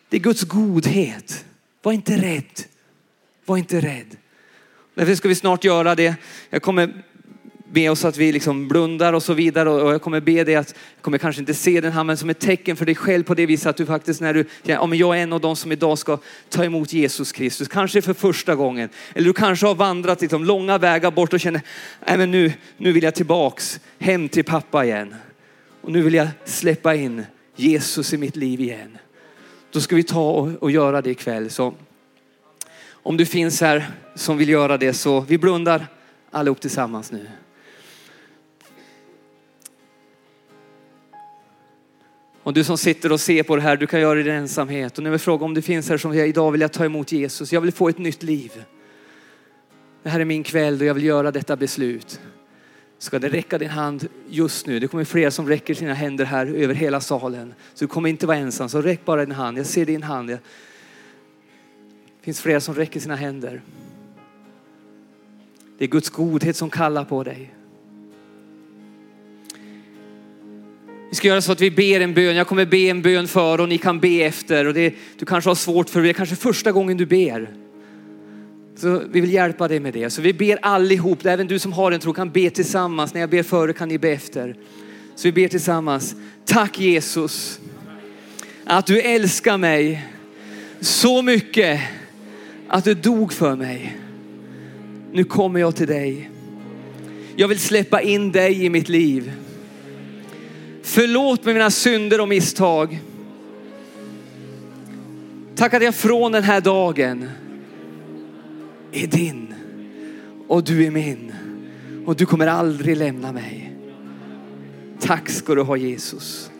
Det 0.10 0.18
är 0.18 0.22
Guds 0.22 0.44
godhet. 0.44 1.46
Var 1.82 1.92
inte 1.92 2.18
rädd. 2.18 2.64
Var 3.46 3.58
inte 3.58 3.80
rädd. 3.82 4.18
Därför 4.94 5.16
ska 5.16 5.28
vi 5.28 5.36
snart 5.36 5.64
göra 5.64 5.96
det. 5.96 6.16
Jag 6.50 6.62
kommer 6.62 7.04
be 7.72 7.90
oss 7.90 8.06
att 8.06 8.18
vi 8.18 8.32
liksom 8.32 8.68
blundar 8.68 9.14
och 9.14 9.24
så 9.24 9.34
vidare 9.34 9.70
och 9.70 9.94
jag 9.94 10.02
kommer 10.02 10.22
be 10.22 10.44
dig 10.44 10.56
att, 10.56 10.76
jag 10.96 11.04
kommer 11.04 11.18
kanske 11.18 11.40
inte 11.40 11.54
se 11.54 11.82
den 11.82 11.92
här 11.92 12.04
men 12.04 12.18
som 12.18 12.30
ett 12.30 12.40
tecken 12.40 12.76
för 12.76 12.86
dig 12.86 12.96
själv 12.96 13.24
på 13.24 13.34
det 13.34 13.46
viset 13.46 13.68
att 13.68 13.78
du 13.78 13.86
faktiskt 13.86 14.22
när 14.22 14.34
du, 14.34 14.46
ja 14.64 14.86
men 14.86 14.98
jag 14.98 15.18
är 15.18 15.24
en 15.24 15.34
av 15.34 15.42
de 15.42 15.56
som 15.56 15.72
idag 15.72 15.98
ska 15.98 16.18
ta 16.50 16.64
emot 16.64 16.94
Jesus 16.94 17.32
Kristus, 17.32 17.68
kanske 17.68 18.02
för 18.02 18.14
första 18.14 18.56
gången. 18.56 18.90
Eller 19.14 19.26
du 19.26 19.34
kanske 19.34 19.66
har 19.68 19.76
vandrat 19.76 20.22
liksom 20.22 20.46
långa 20.46 20.78
vägar 20.78 21.12
bort 21.12 21.34
och 21.34 21.40
känner, 21.40 21.62
nej 22.08 22.18
men 22.18 22.32
nu, 22.32 22.54
nu 22.78 22.92
vill 22.92 23.04
jag 23.04 23.16
tillbaks 23.16 23.80
hem 24.00 24.30
till 24.30 24.44
pappa 24.44 24.86
igen. 24.86 25.16
Och 25.82 25.92
nu 25.92 26.02
vill 26.02 26.14
jag 26.14 26.28
släppa 26.46 26.96
in 26.96 27.26
Jesus 27.56 28.14
i 28.14 28.18
mitt 28.18 28.36
liv 28.36 28.62
igen. 28.62 28.98
Då 29.72 29.82
ska 29.82 29.96
vi 29.96 30.04
ta 30.04 30.32
och, 30.32 30.50
och 30.64 30.72
göra 30.72 31.02
det 31.02 31.10
ikväll. 31.10 31.50
Så 31.50 31.74
om 32.92 33.18
du 33.18 33.26
finns 33.26 33.62
här 33.62 33.92
som 34.16 34.38
vill 34.38 34.50
göra 34.50 34.78
det 34.78 34.94
så 34.94 35.20
vi 35.20 35.38
blundar 35.38 35.88
allihop 36.32 36.62
tillsammans 36.62 37.12
nu. 37.12 37.28
Och 42.44 42.54
du 42.54 42.64
som 42.64 42.78
sitter 42.78 43.12
och 43.12 43.20
ser 43.20 43.44
på 43.44 43.56
det 43.56 43.62
här, 43.62 43.78
du 43.78 43.88
kan 43.88 44.00
göra 44.00 44.16
det 44.16 44.20
i 44.20 44.24
din 44.24 44.34
ensamhet. 44.34 44.98
Och 44.98 45.04
nu 45.04 45.10
vill 45.10 45.20
fråga 45.20 45.46
om 45.46 45.54
det 45.54 45.62
finns 45.62 45.90
här 45.90 45.98
som 45.98 46.18
jag 46.18 46.28
idag 46.28 46.52
vill 46.52 46.62
jag 46.62 46.74
ta 46.74 46.86
emot 46.86 47.12
Jesus. 47.12 47.54
Jag 47.54 47.62
vill 47.62 47.72
få 47.72 47.90
ett 47.90 47.98
nytt 47.98 48.24
liv. 48.24 48.66
Det 50.04 50.10
här 50.10 50.20
är 50.20 50.26
min 50.26 50.44
kväll 50.44 50.80
och 50.80 50.86
jag 50.86 50.94
vill 50.94 51.04
göra 51.04 51.32
detta 51.32 51.56
beslut. 51.56 52.20
Ska 52.98 53.20
det 53.20 53.30
räcka 53.30 53.58
din 53.58 53.70
hand 53.70 54.08
just 54.30 54.68
nu? 54.68 54.80
Det 54.80 54.88
kommer 54.88 55.06
fler 55.06 55.30
som 55.30 55.48
räcker 55.48 55.74
sina 55.74 55.94
händer 55.94 56.26
här 56.26 56.46
över 56.46 56.74
hela 56.74 57.02
salen. 57.02 57.54
Så 57.74 57.84
du 57.84 57.88
kommer 57.88 58.10
inte 58.10 58.28
vara 58.28 58.38
ensam, 58.38 58.70
så 58.70 58.82
räck 58.82 59.06
bara 59.06 59.26
din 59.26 59.36
hand. 59.36 59.58
Jag 59.58 59.66
ser 59.66 59.86
din 59.86 60.04
hand. 60.04 60.30
Det 60.30 60.40
finns 62.22 62.42
fler 62.42 62.60
som 62.60 62.76
räcker 62.76 63.00
sina 63.00 63.16
händer. 63.16 63.62
Det 65.78 65.86
är 65.86 65.90
Guds 65.90 66.10
godhet 66.10 66.56
som 66.56 66.70
kallar 66.70 67.06
på 67.06 67.24
dig. 67.24 67.54
Vi 71.10 71.16
ska 71.16 71.28
göra 71.28 71.42
så 71.42 71.52
att 71.52 71.62
vi 71.62 71.72
ber 71.72 72.02
en 72.02 72.14
bön. 72.14 72.36
Jag 72.36 72.48
kommer 72.48 72.66
be 72.66 72.78
en 72.78 73.02
bön 73.02 73.28
för 73.28 73.62
och 73.62 73.70
ni 73.70 73.78
kan 73.78 74.00
be 74.00 74.24
efter. 74.24 74.68
Och 74.68 74.74
det, 74.74 74.94
du 75.18 75.26
kanske 75.26 75.50
har 75.50 75.56
svårt 75.56 75.90
för 75.90 76.00
det, 76.00 76.08
det 76.08 76.12
är 76.12 76.14
kanske 76.14 76.36
första 76.36 76.72
gången 76.72 76.98
du 76.98 77.06
ber. 77.06 77.50
Så 78.76 79.02
vi 79.12 79.22
vill 79.22 79.34
hjälpa 79.34 79.68
dig 79.68 79.80
med 79.80 79.94
det. 79.94 80.10
Så 80.10 80.22
vi 80.22 80.34
ber 80.34 80.60
allihop, 80.62 81.26
även 81.26 81.48
du 81.48 81.60
som 81.60 81.74
har 81.74 81.92
en 81.92 82.00
tro 82.00 82.14
kan 82.14 82.32
be 82.32 82.50
tillsammans. 82.50 83.14
När 83.14 83.22
jag 83.22 83.30
ber 83.30 83.44
före 83.44 83.74
kan 83.74 83.90
ni 83.90 83.98
be 83.98 84.10
efter. 84.10 84.56
Så 85.16 85.28
vi 85.28 85.32
ber 85.32 85.48
tillsammans. 85.48 86.16
Tack 86.46 86.80
Jesus 86.80 87.60
att 88.64 88.86
du 88.86 89.02
älskar 89.02 89.58
mig 89.58 90.06
så 90.80 91.22
mycket 91.22 91.82
att 92.68 92.84
du 92.84 92.94
dog 92.94 93.34
för 93.34 93.56
mig. 93.56 93.98
Nu 95.12 95.24
kommer 95.24 95.60
jag 95.60 95.76
till 95.76 95.88
dig. 95.88 96.30
Jag 97.36 97.48
vill 97.48 97.60
släppa 97.60 98.02
in 98.02 98.32
dig 98.32 98.66
i 98.66 98.70
mitt 98.70 98.90
liv. 98.90 99.32
Förlåt 100.92 101.46
mig 101.46 101.54
mina 101.54 101.72
synder 101.72 102.22
och 102.22 102.28
misstag. 102.28 103.02
Tack 105.56 105.74
att 105.74 105.84
jag 105.84 105.96
från 105.96 106.32
den 106.32 106.44
här 106.44 106.62
dagen 106.62 107.30
är 108.92 109.08
din 109.08 109.54
och 110.48 110.64
du 110.64 110.86
är 110.86 110.92
min 110.92 111.34
och 112.06 112.16
du 112.16 112.26
kommer 112.26 112.48
aldrig 112.48 112.98
lämna 112.98 113.32
mig. 113.32 113.76
Tack 115.00 115.30
ska 115.30 115.56
du 115.56 115.62
ha 115.62 115.78
Jesus. 115.78 116.52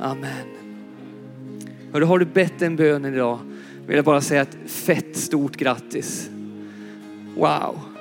Amen. 0.00 0.46
Hörru, 1.92 2.04
har 2.04 2.18
du 2.18 2.24
bett 2.24 2.62
en 2.62 2.76
bön 2.76 3.04
idag 3.04 3.38
vill 3.86 3.96
jag 3.96 4.04
bara 4.04 4.20
säga 4.20 4.42
ett 4.42 4.56
fett 4.66 5.16
stort 5.16 5.56
grattis. 5.56 6.30
Wow. 7.36 7.93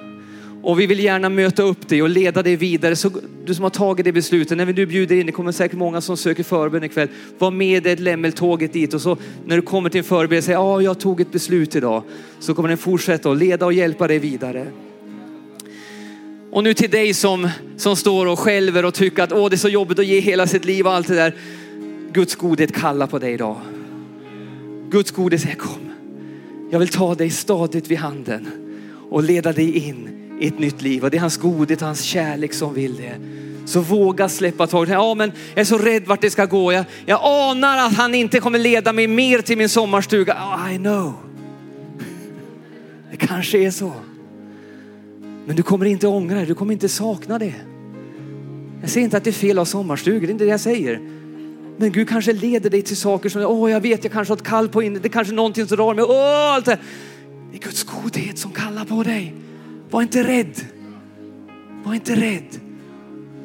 Och 0.64 0.80
vi 0.80 0.88
vill 0.88 1.00
gärna 1.00 1.30
möta 1.30 1.64
upp 1.64 1.88
dig 1.88 2.02
och 2.02 2.10
leda 2.10 2.44
dig 2.44 2.56
vidare. 2.56 2.96
Så 2.96 3.12
du 3.46 3.54
som 3.54 3.64
har 3.64 3.70
tagit 3.70 4.06
det 4.06 4.12
beslutet, 4.12 4.58
när 4.58 4.66
vi 4.66 4.74
nu 4.74 4.86
bjuder 4.86 5.16
in, 5.16 5.26
det 5.26 5.32
kommer 5.32 5.52
säkert 5.52 5.78
många 5.78 6.02
som 6.02 6.18
söker 6.18 6.44
förbön 6.44 6.84
ikväll. 6.84 7.08
Var 7.38 7.52
med 7.52 7.88
i 7.88 7.96
lämmeltåget 7.96 8.74
dit 8.74 8.94
och 8.94 9.02
så 9.02 9.18
när 9.46 9.56
du 9.56 9.62
kommer 9.62 9.90
till 9.90 9.98
en 9.98 10.04
förbön, 10.04 10.42
säg 10.42 10.54
ja, 10.54 10.82
jag 10.82 11.00
tog 11.00 11.22
ett 11.22 11.32
beslut 11.32 11.76
idag. 11.76 12.04
Så 12.40 12.54
kommer 12.54 12.70
den 12.70 12.78
fortsätta 12.78 13.32
att 13.32 13.38
leda 13.38 13.66
och 13.66 13.74
hjälpa 13.74 14.08
dig 14.08 14.20
vidare. 14.20 14.68
Och 16.52 16.64
nu 16.64 16.74
till 16.74 16.90
dig 16.90 17.14
som, 17.14 17.50
som 17.78 17.96
står 17.96 18.26
och 18.26 18.40
skälver 18.40 18.86
och 18.86 18.94
tycker 18.94 19.24
att 19.24 19.32
åh, 19.32 19.50
det 19.50 19.56
är 19.56 19.58
så 19.58 19.70
jobbigt 19.70 20.00
att 20.00 20.06
ge 20.06 20.20
hela 20.20 20.48
sitt 20.48 20.66
liv 20.66 20.88
och 20.88 20.94
allt 20.94 21.08
det 21.08 21.16
där. 21.16 21.36
Guds 22.14 22.36
godhet 22.36 22.76
kallar 22.76 23.08
på 23.08 23.20
dig 23.20 23.34
idag. 23.34 23.58
Guds 24.90 25.12
godhet 25.12 25.42
säger 25.42 25.56
kom. 25.56 25.92
Jag 26.72 26.80
vill 26.80 26.88
ta 26.88 27.16
dig 27.16 27.30
stadigt 27.30 27.88
vid 27.88 27.98
handen 27.98 28.48
och 29.10 29.24
leda 29.24 29.54
dig 29.54 29.88
in 29.88 30.23
i 30.44 30.48
ett 30.48 30.60
nytt 30.60 30.82
liv. 30.82 31.04
Och 31.04 31.12
det 31.12 31.18
är 31.18 31.22
hans 31.22 31.38
godhet 31.38 31.82
och 31.82 31.88
hans 31.88 32.02
kärlek 32.02 32.54
som 32.54 32.74
vill 32.74 32.96
det. 32.96 33.16
Så 33.66 33.80
våga 33.80 34.30
släppa 34.30 34.68
taget. 34.68 34.90
Ja, 34.90 35.14
men 35.14 35.32
jag 35.54 35.62
är 35.62 35.66
så 35.66 35.78
rädd 35.78 36.04
vart 36.06 36.22
det 36.22 36.30
ska 36.30 36.46
gå. 36.46 36.74
Jag, 36.74 36.86
jag 37.06 37.20
anar 37.24 37.78
att 37.78 37.94
han 37.94 38.16
inte 38.16 38.40
kommer 38.40 38.60
leda 38.60 38.94
mig 38.94 39.08
mer 39.08 39.42
till 39.42 39.58
min 39.58 39.70
sommarstuga. 39.70 40.34
Oh, 40.34 40.74
I 40.74 40.78
know. 40.78 41.14
Det 43.12 43.18
kanske 43.18 43.58
är 43.58 43.72
så. 43.72 43.92
Men 45.46 45.56
du 45.56 45.64
kommer 45.64 45.86
inte 45.86 46.08
ångra 46.08 46.40
det, 46.40 46.46
du 46.46 46.56
kommer 46.56 46.74
inte 46.74 46.90
sakna 46.90 47.40
det. 47.40 47.54
Jag 48.82 48.90
säger 48.90 49.04
inte 49.04 49.18
att 49.18 49.24
det 49.24 49.30
är 49.30 49.32
fel 49.32 49.60
att 49.60 49.62
ha 49.62 49.66
sommarstugor, 49.66 50.20
det 50.20 50.28
är 50.28 50.32
inte 50.32 50.44
det 50.44 50.50
jag 50.50 50.60
säger. 50.60 51.00
Men 51.78 51.92
Gud 51.92 52.10
kanske 52.10 52.34
leder 52.34 52.70
dig 52.70 52.82
till 52.82 52.98
saker 52.98 53.30
som, 53.30 53.42
åh 53.42 53.72
jag 53.72 53.82
vet 53.82 54.04
jag 54.04 54.14
kanske 54.14 54.32
har 54.32 54.38
ett 54.38 54.44
kall 54.44 54.70
på 54.70 54.84
inne, 54.84 55.00
det 55.00 55.08
är 55.08 55.10
kanske 55.10 55.34
är 55.34 55.36
någonting 55.36 55.68
som 55.68 55.78
rör 55.78 55.94
mig, 55.94 56.06
åh 56.06 56.54
allt 56.54 56.66
det. 56.66 56.78
det 57.52 57.58
är 57.58 57.62
Guds 57.62 57.84
godhet 57.84 58.38
som 58.38 58.52
kallar 58.52 58.86
på 58.86 59.04
dig. 59.04 59.43
Var 59.94 60.02
inte 60.02 60.24
rädd. 60.24 60.62
Var 61.84 61.94
inte 61.94 62.16
rädd. 62.16 62.60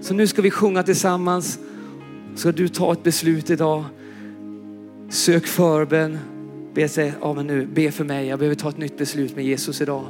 Så 0.00 0.14
nu 0.14 0.26
ska 0.26 0.42
vi 0.42 0.50
sjunga 0.50 0.82
tillsammans. 0.82 1.58
Ska 2.34 2.52
du 2.52 2.68
ta 2.68 2.92
ett 2.92 3.02
beslut 3.02 3.50
idag. 3.50 3.84
Sök 5.08 5.46
förbön. 5.46 6.18
Be, 6.74 6.88
sig, 6.88 7.12
ja, 7.20 7.34
men 7.34 7.46
nu, 7.46 7.66
be 7.66 7.90
för 7.90 8.04
mig. 8.04 8.26
Jag 8.26 8.38
behöver 8.38 8.56
ta 8.56 8.68
ett 8.68 8.78
nytt 8.78 8.98
beslut 8.98 9.36
med 9.36 9.44
Jesus 9.44 9.80
idag. 9.80 10.04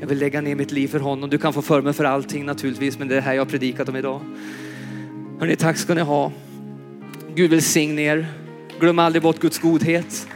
Jag 0.00 0.06
vill 0.06 0.18
lägga 0.18 0.40
ner 0.40 0.54
mitt 0.54 0.72
liv 0.72 0.88
för 0.88 1.00
honom. 1.00 1.30
Du 1.30 1.38
kan 1.38 1.52
få 1.52 1.62
förbön 1.62 1.94
för 1.94 2.04
allting 2.04 2.46
naturligtvis, 2.46 2.98
men 2.98 3.08
det 3.08 3.14
är 3.14 3.16
det 3.16 3.22
här 3.22 3.34
jag 3.34 3.40
har 3.40 3.50
predikat 3.50 3.88
om 3.88 3.96
idag. 3.96 4.20
Hörrni, 5.38 5.56
tack 5.56 5.76
ska 5.76 5.94
ni 5.94 6.00
ha. 6.00 6.32
Gud 7.34 7.50
välsigne 7.50 8.02
er. 8.02 8.26
Glöm 8.80 8.98
aldrig 8.98 9.22
bort 9.22 9.38
Guds 9.38 9.58
godhet. 9.58 10.28